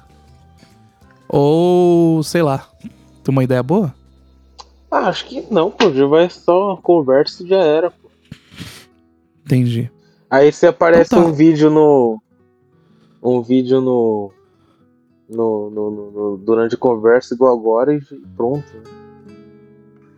Ou, 1.29 2.23
sei 2.23 2.41
lá, 2.41 2.67
tem 3.23 3.31
uma 3.31 3.43
ideia 3.43 3.61
boa? 3.61 3.93
Ah, 4.89 5.07
acho 5.09 5.25
que 5.27 5.45
não, 5.53 5.69
pô. 5.69 5.91
Já 5.93 6.05
vai 6.07 6.29
só 6.29 6.75
conversa 6.77 7.43
e 7.43 7.47
já 7.47 7.57
era. 7.59 7.91
Pô. 7.91 8.09
Entendi. 9.45 9.91
Aí 10.29 10.51
você 10.51 10.67
aparece 10.67 11.13
Então 11.13 11.23
tá. 11.23 11.29
um 11.29 11.33
vídeo 11.33 11.69
no. 11.69 12.19
Um 13.21 13.41
vídeo 13.41 13.79
no. 13.81 14.31
No, 15.29 15.69
no, 15.69 15.91
no- 15.91 16.11
no- 16.11 16.37
durante 16.37 16.73
a 16.73 16.77
conversa 16.77 17.35
igual 17.35 17.55
agora 17.55 17.93
e 17.93 18.01
pronto. 18.35 18.65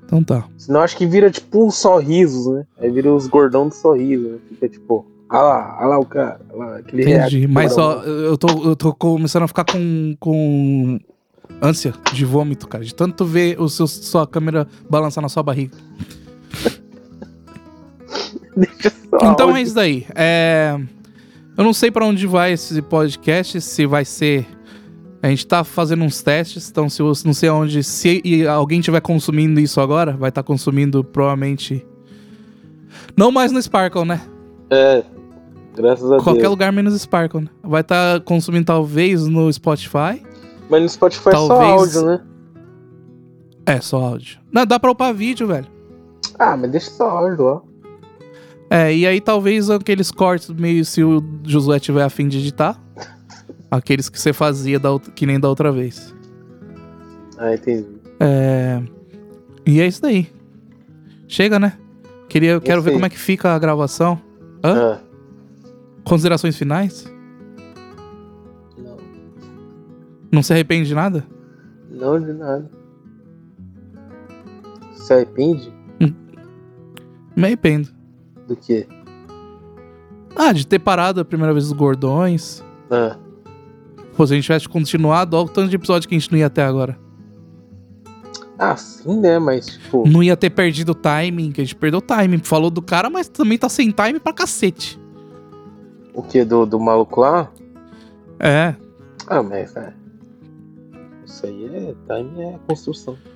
Então 0.06 0.24
tá. 0.24 0.48
Senão 0.58 0.80
acho 0.82 0.96
que 0.96 1.06
vira 1.06 1.30
tipo 1.30 1.66
uns 1.66 1.76
sorrisos, 1.76 2.48
né? 2.48 2.66
Aí 2.80 2.90
vira 2.90 3.14
os 3.14 3.28
gordão 3.28 3.68
do 3.68 3.74
sorriso, 3.74 4.30
né? 4.30 4.40
Fica 4.48 4.70
tipo, 4.70 5.06
ah 5.34 5.42
lá, 5.42 5.78
ah 5.80 5.86
lá 5.86 5.98
o 5.98 6.06
cara, 6.06 6.42
lá, 6.54 6.78
aquele 6.78 7.04
Entendi. 7.04 7.38
react, 7.40 7.48
Mas 7.48 7.78
ó, 7.78 8.04
eu 8.04 8.38
tô, 8.38 8.48
eu 8.66 8.76
tô 8.76 8.94
começando 8.94 9.44
a 9.44 9.48
ficar 9.48 9.64
com, 9.64 10.14
com 10.20 11.00
ânsia 11.62 11.94
de 12.12 12.26
vômito, 12.26 12.68
cara. 12.68 12.84
De 12.84 12.94
tanto 12.94 13.24
ver 13.24 13.60
o 13.60 13.70
seu, 13.70 13.88
sua 13.88 14.28
câmera 14.28 14.68
balançar 14.90 15.22
na 15.22 15.30
sua 15.30 15.42
barriga. 15.42 15.76
Então 19.24 19.56
é 19.56 19.62
isso 19.62 19.74
daí. 19.74 20.06
É, 20.14 20.78
Eu 21.58 21.64
não 21.64 21.74
sei 21.74 21.90
pra 21.90 22.06
onde 22.06 22.28
vai 22.28 22.54
esse 22.54 22.82
podcast, 22.82 23.60
se 23.62 23.86
vai 23.86 24.04
ser. 24.06 24.46
A 25.24 25.30
gente 25.30 25.46
tá 25.48 25.64
fazendo 25.64 26.04
uns 26.04 26.22
testes, 26.22 26.70
então 26.70 26.90
se 26.90 27.02
você 27.02 27.26
não 27.26 27.34
sei 27.34 27.50
aonde. 27.50 27.84
Se 27.84 28.22
e 28.24 28.46
alguém 28.48 28.80
estiver 28.80 29.00
consumindo 29.02 29.60
isso 29.60 29.80
agora, 29.80 30.14
vai 30.18 30.30
estar 30.30 30.44
consumindo 30.44 31.04
provavelmente. 31.04 31.86
Não 33.16 33.32
mais 33.32 33.52
no 33.52 33.62
Sparkle, 33.62 34.06
né? 34.06 34.22
É, 34.70 35.04
graças 35.76 36.12
a 36.12 36.18
Qualquer 36.18 36.42
Deus. 36.42 36.52
lugar 36.52 36.72
menos 36.72 37.00
Sparkle, 37.00 37.42
né? 37.42 37.48
Vai 37.64 37.82
estar 37.82 38.22
consumindo 38.22 38.66
talvez 38.66 39.28
no 39.28 39.52
Spotify. 39.52 40.22
Mas 40.70 40.82
no 40.82 40.90
Spotify 40.90 41.30
é 41.30 41.32
só 41.34 41.62
áudio, 41.62 42.06
né? 42.06 42.22
É, 43.66 43.82
só 43.82 44.02
áudio. 44.02 44.40
Não, 44.52 44.66
dá 44.66 44.80
pra 44.80 44.92
upar 44.92 45.14
vídeo, 45.14 45.48
velho. 45.48 45.68
Ah, 46.40 46.58
mas 46.58 46.72
deixa 46.72 46.92
só 46.92 47.10
áudio 47.10 47.44
lá. 47.44 47.62
É, 48.70 48.96
e 48.96 49.06
aí 49.06 49.20
talvez 49.20 49.70
aqueles 49.70 50.12
cortes 50.12 50.50
meio 50.50 50.86
se 50.86 51.04
o 51.04 51.22
Josué 51.44 51.80
tiver 51.80 52.04
afim 52.04 52.28
de 52.28 52.38
editar. 52.40 52.82
Aqueles 53.70 54.10
que 54.10 54.20
você 54.20 54.34
fazia 54.34 54.80
da 54.80 54.90
que 55.14 55.26
nem 55.26 55.40
da 55.40 55.48
outra 55.50 55.72
vez. 55.72 56.14
Ah, 57.38 57.54
entendi. 57.54 57.88
É... 58.20 58.82
E 59.66 59.82
é 59.82 59.88
isso 59.88 60.02
daí. 60.02 60.30
Chega, 61.28 61.60
né? 61.60 61.78
Queria, 62.30 62.60
quero 62.62 62.82
ver 62.82 62.94
como 62.94 63.06
é 63.06 63.10
que 63.10 63.18
fica 63.18 63.54
a 63.54 63.60
gravação. 63.60 64.20
Hã? 64.64 65.00
Ah, 65.00 65.00
Considerações 66.04 66.58
finais? 66.58 67.12
não, 68.78 68.98
Não 70.32 70.44
se 70.44 70.52
arrepende 70.54 70.88
de 70.88 70.96
nada? 70.96 71.26
não 71.90 72.20
de 72.20 72.34
nada. 72.34 72.70
Se 74.96 75.14
arrepende? 75.14 75.72
Me 77.36 77.46
arrependo. 77.46 77.90
Do 78.48 78.56
quê? 78.56 78.88
Ah, 80.36 80.52
de 80.52 80.66
ter 80.68 80.80
parado 80.80 81.20
a 81.22 81.26
primeira 81.26 81.54
vez 81.54 81.66
os 81.68 81.72
gordões. 81.74 82.64
Ah, 82.90 83.18
Pô, 84.16 84.28
se 84.28 84.34
a 84.34 84.36
gente 84.36 84.44
tivesse 84.46 84.68
continuado, 84.68 85.36
olha 85.38 85.46
o 85.46 85.50
tanto 85.50 85.70
de 85.70 85.76
episódio 85.76 86.08
que 86.10 86.16
a 86.16 86.20
gente 86.20 86.32
não 86.32 86.38
ia 86.40 86.50
ter 86.50 86.62
agora. 86.62 86.98
ah, 88.60 88.76
sim, 88.76 89.20
né? 89.20 89.40
Mas, 89.40 89.66
tipo, 89.68 90.08
Não 90.08 90.22
ia 90.22 90.36
ter 90.38 90.50
perdido 90.50 90.90
o 90.92 90.96
timing, 90.96 91.52
que 91.52 91.62
a 91.62 91.64
gente 91.64 91.76
perdeu 91.76 92.00
o 92.00 92.02
timing. 92.02 92.40
Falou 92.40 92.70
do 92.70 92.82
cara, 92.82 93.10
mas 93.10 93.28
também 93.28 93.58
tá 93.58 93.68
sem 93.70 93.90
time 93.92 94.20
pra 94.20 94.34
cacete. 94.34 95.00
O 96.14 96.22
que? 96.24 96.44
Do, 96.44 96.66
do 96.66 96.80
maluco 96.80 97.22
lá? 97.22 97.52
É. 98.40 98.76
Ah, 99.28 99.44
mas, 99.44 99.76
é. 99.76 99.94
Isso 101.26 101.46
aí 101.46 101.66
é. 101.66 101.96
Time 102.08 102.42
é 102.42 102.60
construção. 102.68 103.18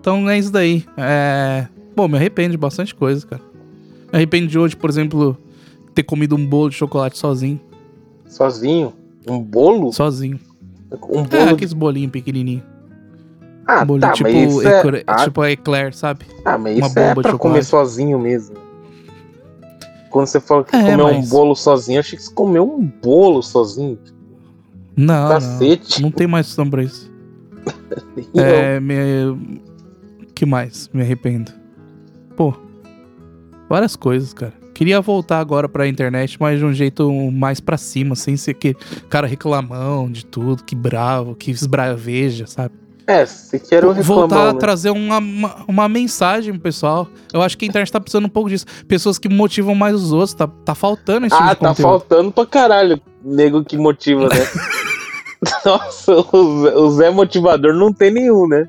Então 0.00 0.28
é 0.28 0.38
isso 0.38 0.50
daí. 0.52 0.84
É. 0.96 1.66
Bom, 1.96 2.08
me 2.08 2.16
arrependo 2.16 2.50
de 2.50 2.56
bastante 2.58 2.94
coisa, 2.94 3.26
cara. 3.26 3.42
Me 4.12 4.16
arrependo 4.18 4.48
de 4.48 4.58
hoje, 4.58 4.76
por 4.76 4.90
exemplo, 4.90 5.36
ter 5.94 6.02
comido 6.02 6.36
um 6.36 6.46
bolo 6.46 6.70
de 6.70 6.76
chocolate 6.76 7.16
sozinho. 7.18 7.60
Sozinho? 8.26 8.92
Um 9.26 9.40
bolo? 9.40 9.92
Sozinho. 9.92 10.38
Um 11.08 11.20
É, 11.20 11.24
bolo. 11.24 11.54
aqueles 11.54 11.72
bolinhos 11.72 12.10
pequenininhos. 12.10 12.64
Ah, 13.66 13.84
um 13.88 13.98
tá, 13.98 14.12
tipo, 14.12 14.28
mas 14.30 14.50
isso 14.52 14.68
eclair, 14.68 15.04
é... 15.06 15.14
Tipo 15.24 15.44
eclair, 15.44 15.94
sabe? 15.94 16.26
ah, 16.44 16.58
mas 16.58 16.76
uma 16.78 16.86
isso 16.86 16.98
é 16.98 17.02
bomba 17.08 17.22
pra 17.22 17.30
chocolate. 17.32 17.38
comer 17.38 17.64
sozinho 17.64 18.18
mesmo. 18.18 18.56
Quando 20.10 20.26
você 20.26 20.40
fala 20.40 20.64
que 20.64 20.76
É, 20.76 20.90
comeu 20.92 21.06
um 21.06 21.14
mas- 21.14 21.28
bolo 21.28 21.54
sozinho, 21.56 22.00
achei 22.00 22.16
que 22.18 22.24
você 22.24 22.32
comeu 22.34 22.64
um 22.64 22.80
bolo 23.02 23.42
sozinho. 23.42 23.98
Não, 24.96 25.28
Cacete. 25.28 26.00
não. 26.00 26.08
Não 26.08 26.16
tem 26.16 26.26
mais 26.26 26.46
pra 26.70 26.82
isso. 26.82 27.12
É, 28.36 28.78
me... 28.80 28.94
que 30.34 30.44
mais? 30.44 30.88
Me 30.92 31.02
arrependo. 31.02 31.50
Pô, 32.36 32.52
várias 33.68 33.96
coisas, 33.96 34.32
cara. 34.34 34.52
Queria 34.74 35.00
voltar 35.00 35.38
agora 35.38 35.68
pra 35.68 35.86
internet, 35.86 36.36
mas 36.40 36.58
de 36.58 36.64
um 36.64 36.72
jeito 36.72 37.10
mais 37.30 37.60
pra 37.60 37.76
cima, 37.76 38.14
sem 38.16 38.36
ser 38.36 38.54
que 38.54 38.74
cara 39.08 39.26
reclamão 39.26 40.10
de 40.10 40.26
tudo, 40.26 40.64
que 40.64 40.74
bravo, 40.74 41.34
que 41.36 41.50
esbraveja, 41.50 42.46
sabe? 42.46 42.74
É, 43.06 43.26
você 43.26 43.58
quer 43.58 43.84
o 43.84 43.92
reclamão, 43.92 44.20
voltar 44.28 44.48
a 44.48 44.52
né? 44.54 44.58
trazer 44.58 44.90
uma, 44.90 45.18
uma, 45.18 45.64
uma 45.68 45.88
mensagem 45.88 46.54
pro 46.54 46.62
pessoal. 46.62 47.06
Eu 47.32 47.42
acho 47.42 47.56
que 47.58 47.64
a 47.66 47.68
internet 47.68 47.92
tá 47.92 48.00
precisando 48.00 48.24
um 48.24 48.30
pouco 48.30 48.48
disso. 48.48 48.64
Pessoas 48.88 49.18
que 49.18 49.28
motivam 49.28 49.74
mais 49.74 49.94
os 49.94 50.10
outros, 50.12 50.32
tá, 50.34 50.46
tá 50.46 50.74
faltando 50.74 51.26
esse 51.26 51.36
tipo 51.36 51.48
Ah, 51.48 51.52
de 51.54 51.60
tá 51.60 51.68
conteúdo. 51.68 51.88
faltando 51.90 52.32
pra 52.32 52.46
caralho. 52.46 53.00
Nego 53.22 53.62
que 53.64 53.76
motiva, 53.76 54.22
né? 54.22 54.28
Nossa, 55.64 56.12
o 56.14 56.90
Zé, 56.92 57.10
motivador 57.10 57.74
não 57.74 57.92
tem 57.92 58.10
nenhum, 58.10 58.48
né? 58.48 58.68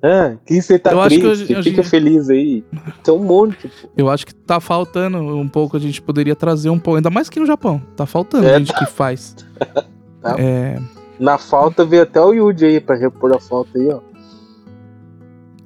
Ah, 0.00 0.36
que 0.46 0.62
você 0.62 0.78
tá 0.78 0.92
Eu 0.92 1.00
acho 1.00 1.16
que 1.16 1.20
triste, 1.22 1.42
hoje- 1.44 1.56
hoje- 1.56 1.70
fica 1.70 1.82
feliz 1.82 2.30
aí. 2.30 2.62
Tem 3.02 3.12
um 3.12 3.18
monte, 3.24 3.66
pô. 3.66 3.88
Eu 3.96 4.08
acho 4.08 4.24
que 4.24 4.32
tá 4.32 4.60
faltando 4.60 5.18
um 5.18 5.48
pouco, 5.48 5.76
a 5.76 5.80
gente 5.80 6.00
poderia 6.00 6.36
trazer 6.36 6.70
um 6.70 6.78
pouco, 6.78 6.96
ainda 6.98 7.10
mais 7.10 7.28
que 7.28 7.40
no 7.40 7.46
Japão. 7.46 7.82
Tá 7.96 8.06
faltando 8.06 8.46
É, 8.46 8.58
gente 8.58 8.72
que 8.74 8.86
faz. 8.86 9.34
Tá. 10.20 10.34
É, 10.36 10.76
Na 11.18 11.36
falta 11.38 11.84
veio 11.84 12.02
até 12.02 12.20
o 12.20 12.32
Yuji 12.32 12.64
aí 12.64 12.80
pra 12.80 12.94
repor 12.96 13.34
a 13.34 13.40
falta 13.40 13.76
aí, 13.78 13.88
ó. 13.88 14.00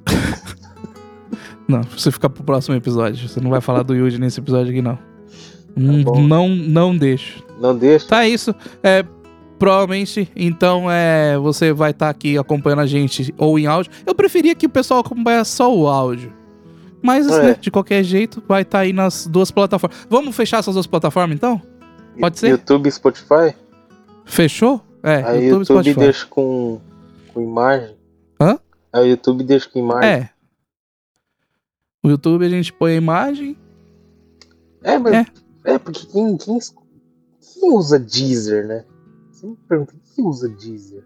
não, 1.67 1.81
você 1.83 2.11
fica 2.11 2.29
pro 2.29 2.43
próximo 2.43 2.75
episódio. 2.75 3.27
Você 3.27 3.39
não 3.39 3.49
vai 3.49 3.61
falar 3.61 3.83
do 3.83 3.93
Yuji 3.95 4.19
nesse 4.19 4.39
episódio 4.39 4.71
aqui, 4.71 4.81
não. 4.81 4.97
Hum, 5.77 6.03
bom. 6.03 6.21
não, 6.21 6.49
não 6.49 6.95
deixo. 6.97 7.43
Não 7.59 7.75
deixa. 7.75 8.07
Tá, 8.07 8.25
é 8.25 8.29
isso. 8.29 8.53
É, 8.81 9.03
provavelmente, 9.57 10.29
então, 10.35 10.89
é, 10.89 11.37
você 11.37 11.71
vai 11.71 11.91
estar 11.91 12.09
aqui 12.09 12.37
acompanhando 12.37 12.79
a 12.81 12.85
gente 12.87 13.33
ou 13.37 13.57
em 13.57 13.65
áudio. 13.65 13.91
Eu 14.05 14.13
preferia 14.13 14.53
que 14.55 14.65
o 14.65 14.69
pessoal 14.69 14.99
acompanhasse 14.99 15.51
só 15.51 15.73
o 15.73 15.87
áudio. 15.87 16.33
Mas, 17.01 17.27
É. 17.27 17.43
né, 17.43 17.57
de 17.59 17.69
qualquer 17.69 18.03
jeito, 18.03 18.41
vai 18.47 18.61
estar 18.61 18.79
aí 18.79 18.93
nas 18.93 19.27
duas 19.27 19.51
plataformas. 19.51 20.07
Vamos 20.09 20.35
fechar 20.35 20.59
essas 20.59 20.73
duas 20.73 20.87
plataformas, 20.87 21.35
então? 21.35 21.61
Pode 22.19 22.39
ser? 22.39 22.49
YouTube 22.49 22.87
e 22.87 22.91
Spotify? 22.91 23.53
Fechou? 24.25 24.81
É, 25.03 25.15
Aí 25.15 25.45
YouTube 25.45 25.59
YouTube, 25.59 25.65
Spotify. 25.65 25.99
deixa 25.99 26.25
com, 26.27 26.79
com 27.33 27.41
imagem. 27.41 27.95
Hã? 28.39 28.57
Aí 28.93 29.03
o 29.03 29.09
YouTube 29.11 29.43
deixa 29.43 29.69
com 29.69 29.79
imagem. 29.79 30.09
É. 30.09 30.29
O 32.01 32.09
YouTube 32.09 32.45
a 32.45 32.49
gente 32.49 32.71
põe 32.71 32.93
a 32.93 32.95
imagem. 32.95 33.57
É, 34.81 34.97
mas. 34.97 35.13
É. 35.13 35.25
É, 35.65 35.77
porque 35.77 36.05
quem, 36.07 36.37
quem, 36.37 36.59
quem 36.59 37.71
usa 37.73 37.97
Deezer, 37.99 38.67
né? 38.67 38.85
Você 39.31 39.47
me 39.47 39.55
pergunta, 39.67 39.93
quem 40.15 40.25
usa 40.25 40.49
Deezer? 40.49 41.03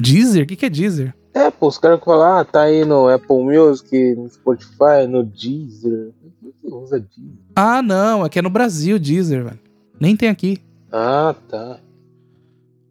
Deezer? 0.00 0.44
O 0.44 0.46
que, 0.46 0.56
que 0.56 0.66
é 0.66 0.70
Deezer? 0.70 1.14
É, 1.34 1.50
pô, 1.50 1.68
os 1.68 1.76
caras 1.76 2.00
falam, 2.02 2.38
ah, 2.38 2.44
tá 2.44 2.62
aí 2.62 2.84
no 2.86 3.08
Apple 3.08 3.42
Music, 3.44 4.14
no 4.14 4.28
Spotify, 4.30 5.06
no 5.08 5.22
Deezer. 5.22 6.12
Quem 6.62 6.72
usa 6.72 6.98
Deezer? 6.98 7.44
Ah, 7.54 7.82
não. 7.82 8.24
Aqui 8.24 8.38
é 8.38 8.42
no 8.42 8.48
Brasil, 8.48 8.98
Deezer, 8.98 9.44
velho. 9.44 9.60
Nem 10.00 10.16
tem 10.16 10.30
aqui. 10.30 10.58
Ah, 10.90 11.34
tá. 11.48 11.78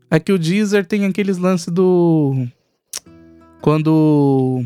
É 0.09 0.19
que 0.19 0.31
o 0.31 0.39
Deezer 0.39 0.85
tem 0.85 1.05
aqueles 1.05 1.37
lances 1.37 1.67
do. 1.67 2.47
Quando. 3.61 4.63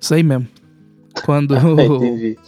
Isso 0.00 0.14
aí 0.14 0.22
mesmo. 0.22 0.48
Quando. 1.24 1.54
Entendi. 1.56 2.38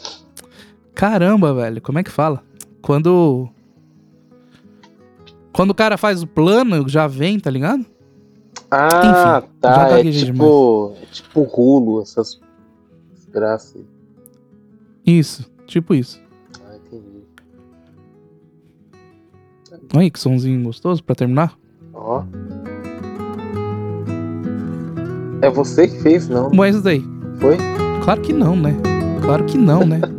Caramba, 0.94 1.54
velho. 1.54 1.80
Como 1.80 1.98
é 1.98 2.02
que 2.02 2.10
fala? 2.10 2.42
Quando. 2.82 3.48
Quando 5.52 5.70
o 5.70 5.74
cara 5.74 5.96
faz 5.96 6.22
o 6.22 6.26
plano, 6.26 6.88
já 6.88 7.06
vem, 7.06 7.38
tá 7.38 7.50
ligado? 7.50 7.84
Ah, 8.70 8.88
Enfim, 8.88 9.08
já 9.08 9.42
tá. 9.60 9.98
É 9.98 10.10
tipo, 10.10 10.94
é 11.02 11.06
tipo 11.06 11.42
rulo, 11.42 12.02
essas 12.02 12.40
desgraças 13.14 13.76
aí. 13.76 13.86
Isso. 15.04 15.50
Tipo 15.66 15.94
isso. 15.94 16.20
Olha 19.94 20.02
aí 20.02 20.10
que 20.10 20.18
somzinho 20.20 20.62
gostoso 20.62 21.02
pra 21.02 21.14
terminar. 21.14 21.54
Ó. 21.92 22.22
É 25.42 25.50
você 25.50 25.88
que 25.88 26.00
fez, 26.02 26.28
não? 26.28 26.50
Bom, 26.50 26.64
é 26.64 26.70
isso 26.70 26.82
daí. 26.82 27.02
Foi? 27.38 27.56
Claro 28.04 28.20
que 28.20 28.32
não, 28.32 28.54
né? 28.56 28.76
Claro 29.22 29.44
que 29.44 29.56
não, 29.58 29.84
né? 29.86 30.00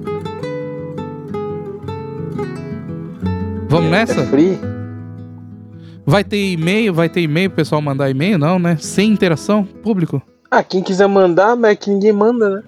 Vamos 3.69 3.87
É 3.87 3.91
nessa? 3.91 4.25
free? 4.25 4.57
Vai 6.05 6.23
ter 6.23 6.51
e-mail? 6.53 6.93
Vai 6.93 7.07
ter 7.07 7.21
e-mail 7.21 7.49
pro 7.49 7.57
pessoal 7.57 7.81
mandar 7.81 8.09
e-mail? 8.09 8.37
Não, 8.37 8.59
né? 8.59 8.75
Sem 8.77 9.11
interação? 9.11 9.63
Público? 9.63 10.21
Ah, 10.49 10.63
quem 10.63 10.81
quiser 10.83 11.07
mandar, 11.07 11.55
mas 11.55 11.71
é 11.71 11.75
que 11.75 11.89
ninguém 11.89 12.11
manda, 12.11 12.49
né? 12.49 12.63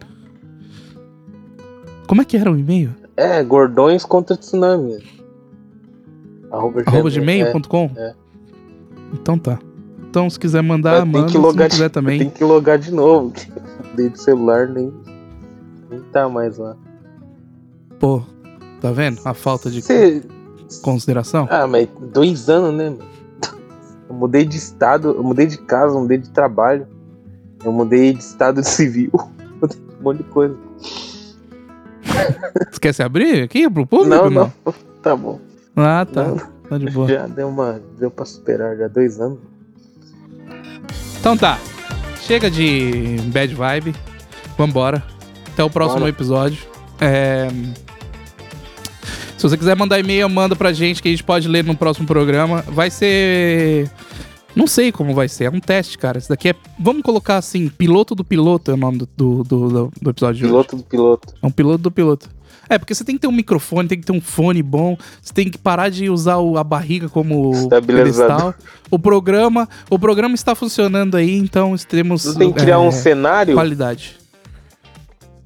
Como 2.08 2.22
é 2.22 2.26
que 2.26 2.38
era 2.38 2.50
o 2.52 2.58
e-mail? 2.58 2.92
É, 3.18 3.44
gordões 3.44 4.06
contra 4.06 4.38
tsunami. 4.38 5.00
Arroba, 6.54 6.84
Arroba 6.86 7.10
gmail, 7.10 7.46
gmail.com? 7.52 7.92
é. 7.98 8.14
Então 9.14 9.38
tá. 9.38 9.60
Então, 10.10 10.30
se 10.30 10.40
quiser 10.40 10.62
mandar, 10.62 11.02
tem 11.02 11.12
manda. 11.12 11.26
que 11.26 11.32
Se 11.32 11.38
não 11.38 11.44
logar 11.46 11.68
de- 11.68 11.74
quiser 11.76 11.90
também. 11.90 12.20
Tem 12.20 12.30
que 12.30 12.44
logar 12.44 12.78
de 12.78 12.92
novo. 12.94 13.34
Desde 13.96 14.16
o 14.16 14.20
celular 14.22 14.68
nem, 14.68 14.94
nem 15.90 16.00
tá 16.12 16.30
mais 16.30 16.58
lá. 16.58 16.76
Pô, 18.00 18.22
tá 18.80 18.92
vendo? 18.92 19.20
A 19.26 19.34
falta 19.34 19.70
de 19.72 19.82
Cê- 19.82 20.22
consideração. 20.84 21.48
Ah, 21.50 21.66
mas 21.68 21.88
dois 22.14 22.48
anos, 22.50 22.74
né? 22.76 22.96
Eu 24.10 24.16
mudei 24.16 24.46
de 24.46 24.58
estado, 24.58 25.10
eu 25.18 25.24
mudei 25.24 25.48
de 25.48 25.58
casa, 25.58 25.96
eu 25.96 26.02
mudei 26.02 26.18
de 26.20 26.30
trabalho. 26.30 26.86
Eu 27.64 27.72
mudei 27.72 28.14
de 28.14 28.20
estado 28.20 28.62
civil. 28.68 29.10
Mudei 29.60 29.78
um 30.00 30.04
monte 30.04 30.18
de 30.18 30.24
coisa. 30.26 30.56
Você 32.72 32.80
quer 32.80 32.94
se 32.94 33.02
abrir 33.02 33.42
aqui 33.44 33.68
pro 33.70 33.88
público? 33.88 34.10
não, 34.16 34.30
não. 34.30 34.54
Tá 35.02 35.16
bom. 35.16 35.40
Ah, 35.76 36.06
tá. 36.06 36.24
Não. 36.26 36.38
Tá 36.70 36.78
de 36.78 36.90
boa. 36.90 37.08
Já 37.10 37.28
deu 37.28 37.48
uma. 37.50 37.82
Deu 38.00 38.10
pra 38.12 38.26
superar, 38.26 38.78
já 38.78 38.88
dois 38.88 39.20
anos. 39.20 39.40
Então 41.20 41.38
tá. 41.38 41.60
Chega 42.22 42.50
de 42.50 43.18
bad 43.28 43.54
vibe. 43.54 43.96
Vambora. 44.58 45.04
Até 45.54 45.64
o 45.64 45.70
próximo 45.70 46.00
Bora. 46.02 46.10
episódio. 46.10 46.60
É, 47.00 47.48
Se 49.38 49.50
você 49.50 49.58
quiser 49.58 49.76
mandar 49.76 50.00
e-mail, 50.00 50.30
manda 50.30 50.56
pra 50.56 50.72
gente 50.72 51.02
que 51.02 51.10
a 51.10 51.12
gente 51.12 51.24
pode 51.24 51.48
ler 51.48 51.64
no 51.64 51.76
próximo 51.76 52.08
programa. 52.08 52.62
Vai 52.68 52.90
ser. 52.90 53.90
Não 54.56 54.68
sei 54.68 54.92
como 54.92 55.14
vai 55.14 55.28
ser. 55.28 55.46
É 55.46 55.50
um 55.50 55.60
teste, 55.60 55.98
cara. 55.98 56.18
Isso 56.18 56.30
daqui 56.30 56.50
é. 56.50 56.56
Vamos 56.80 57.02
colocar 57.04 57.38
assim: 57.38 57.68
piloto 57.68 58.16
do 58.16 58.24
piloto 58.24 58.72
é 58.72 58.74
o 58.74 58.78
nome 58.78 59.00
do, 59.00 59.08
do, 59.18 59.44
do, 59.44 59.92
do 60.02 60.10
episódio 60.10 60.40
de 60.40 60.44
hoje. 60.46 60.52
Piloto 60.54 60.76
do 60.78 60.84
piloto. 60.84 61.34
É 61.42 61.46
um 61.46 61.52
piloto 61.52 61.78
do 61.80 61.92
piloto. 61.92 62.30
É, 62.70 62.78
porque 62.78 62.96
você 62.96 63.04
tem 63.04 63.16
que 63.16 63.22
ter 63.22 63.28
um 63.28 63.32
microfone, 63.32 63.88
tem 63.88 64.00
que 64.00 64.06
ter 64.06 64.12
um 64.14 64.22
fone 64.22 64.64
bom, 64.64 64.98
você 65.22 65.34
tem 65.34 65.50
que 65.50 65.58
parar 65.58 65.90
de 65.90 66.10
usar 66.10 66.38
o- 66.38 66.58
a 66.58 66.64
barriga 66.64 67.10
como 67.10 67.52
Estabilizador. 67.54 68.54
pedestal. 68.54 68.56
O 68.90 68.98
programa, 68.98 69.68
o 69.90 70.00
programa 70.00 70.34
está 70.36 70.56
funcionando 70.56 71.16
aí, 71.18 71.38
então 71.38 71.76
temos 71.88 72.26
Não 72.26 72.36
tem 72.36 72.52
que 72.54 72.60
criar 72.60 72.76
é, 72.76 72.78
um 72.80 72.92
cenário? 72.92 73.54
qualidade. 73.54 74.16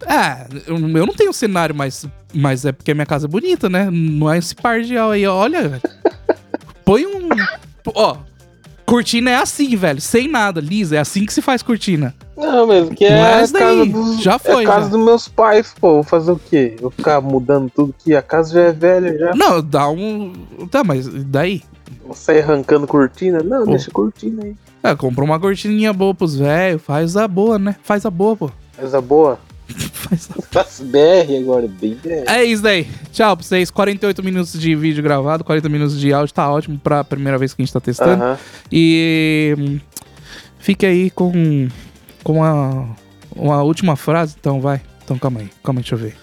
É, 0.05 0.47
eu, 0.67 0.77
não 0.79 1.07
tenho 1.13 1.33
cenário, 1.33 1.73
mas, 1.73 2.05
mas 2.33 2.65
é 2.65 2.71
porque 2.71 2.91
a 2.91 2.93
minha 2.95 3.05
casa 3.05 3.25
é 3.25 3.29
bonita, 3.29 3.67
né? 3.67 3.89
Não 3.91 4.31
é 4.31 4.37
esse 4.37 4.53
par 4.55 4.81
de 4.81 4.95
aí, 4.97 5.25
olha. 5.25 5.81
Põe 6.85 7.05
um. 7.05 7.27
Ó, 7.95 8.17
cortina 8.85 9.31
é 9.31 9.35
assim, 9.37 9.75
velho, 9.75 9.99
sem 9.99 10.27
nada, 10.27 10.61
lisa, 10.61 10.95
é 10.97 10.99
assim 10.99 11.25
que 11.25 11.33
se 11.33 11.41
faz 11.41 11.63
cortina. 11.63 12.13
Não, 12.37 12.67
mesmo, 12.67 12.93
que 12.95 13.03
é 13.03 13.09
é 13.09 13.33
a 13.33 13.45
daí, 13.45 13.51
casa 13.51 13.85
dos. 13.85 14.21
já 14.21 14.37
foi, 14.37 14.63
É 14.63 14.67
a 14.67 14.69
casa 14.69 14.85
já. 14.85 14.91
dos 14.95 15.05
meus 15.05 15.27
pais, 15.27 15.73
pô. 15.79 15.93
Vou 15.95 16.03
fazer 16.03 16.31
o 16.31 16.39
quê? 16.39 16.75
Vou 16.79 16.91
ficar 16.91 17.19
mudando 17.19 17.69
tudo 17.73 17.93
que 17.97 18.15
a 18.15 18.21
casa 18.21 18.53
já 18.53 18.61
é 18.61 18.71
velha 18.71 19.17
já. 19.17 19.33
Não, 19.35 19.61
dá 19.61 19.89
um. 19.89 20.33
Tá, 20.69 20.83
mas 20.83 21.07
daí? 21.25 21.63
Vou 22.05 22.15
sair 22.15 22.41
arrancando 22.41 22.85
cortina? 22.87 23.39
Não, 23.43 23.65
Pô. 23.65 23.71
deixa 23.71 23.89
cortina 23.91 24.43
aí. 24.45 24.55
É, 24.83 24.95
compra 24.95 25.23
uma 25.23 25.39
cortininha 25.39 25.91
boa 25.91 26.13
pros 26.13 26.37
velhos, 26.37 26.81
faz 26.81 27.17
a 27.17 27.27
boa, 27.27 27.57
né? 27.59 27.75
Faz 27.83 28.05
a 28.05 28.09
boa, 28.11 28.35
pô. 28.37 28.51
Coisa 28.77 29.01
boa. 29.01 29.39
Faz 29.67 30.29
a... 30.31 30.41
Faço 30.51 30.85
BR 30.85 31.35
agora, 31.41 31.67
bem 31.67 31.97
BR. 32.01 32.23
É 32.27 32.43
isso 32.45 32.61
daí. 32.63 32.87
Tchau 33.11 33.35
pra 33.35 33.43
vocês. 33.45 33.69
48 33.71 34.23
minutos 34.23 34.53
de 34.57 34.73
vídeo 34.75 35.03
gravado, 35.03 35.43
40 35.43 35.67
minutos 35.67 35.99
de 35.99 36.13
áudio, 36.13 36.33
tá 36.33 36.49
ótimo 36.49 36.79
pra 36.81 37.03
primeira 37.03 37.37
vez 37.37 37.53
que 37.53 37.61
a 37.61 37.65
gente 37.65 37.73
tá 37.73 37.81
testando. 37.81 38.23
Aham. 38.23 38.37
E 38.71 39.53
hum, 39.59 39.79
fique 40.59 40.85
aí 40.85 41.09
com, 41.09 41.67
com 42.27 42.43
a, 42.43 42.85
uma 43.33 43.63
última 43.63 43.95
frase, 43.95 44.35
então 44.37 44.59
vai. 44.59 44.81
Então 45.01 45.17
calma 45.17 45.39
aí, 45.39 45.49
calma 45.63 45.79
aí, 45.79 45.83
deixa 45.83 45.95
eu 45.95 45.99
ver. 45.99 46.17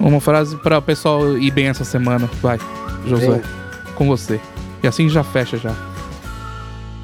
Uma 0.00 0.18
frase 0.18 0.56
para 0.56 0.78
o 0.78 0.82
pessoal 0.82 1.36
ir 1.36 1.50
bem 1.50 1.68
essa 1.68 1.84
semana, 1.84 2.26
vai, 2.40 2.58
Josué, 3.04 3.42
com 3.96 4.06
você. 4.06 4.40
E 4.82 4.86
assim 4.86 5.10
já 5.10 5.22
fecha 5.22 5.58
já. 5.58 5.74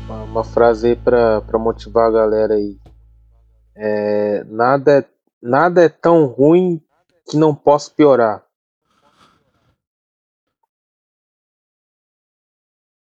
Uma, 0.07 0.23
uma 0.23 0.45
frase 0.45 0.89
aí 0.89 0.97
pra, 0.97 1.43
pra 1.43 1.59
motivar 1.59 2.09
a 2.09 2.11
galera 2.11 2.55
aí. 2.55 2.79
É, 3.77 4.43
nada, 4.49 5.01
é, 5.01 5.05
nada 5.43 5.85
é 5.85 5.91
tão 5.91 6.25
ruim 6.25 6.81
que 7.29 7.37
não 7.37 7.55
possa 7.55 7.91
piorar. 7.95 8.43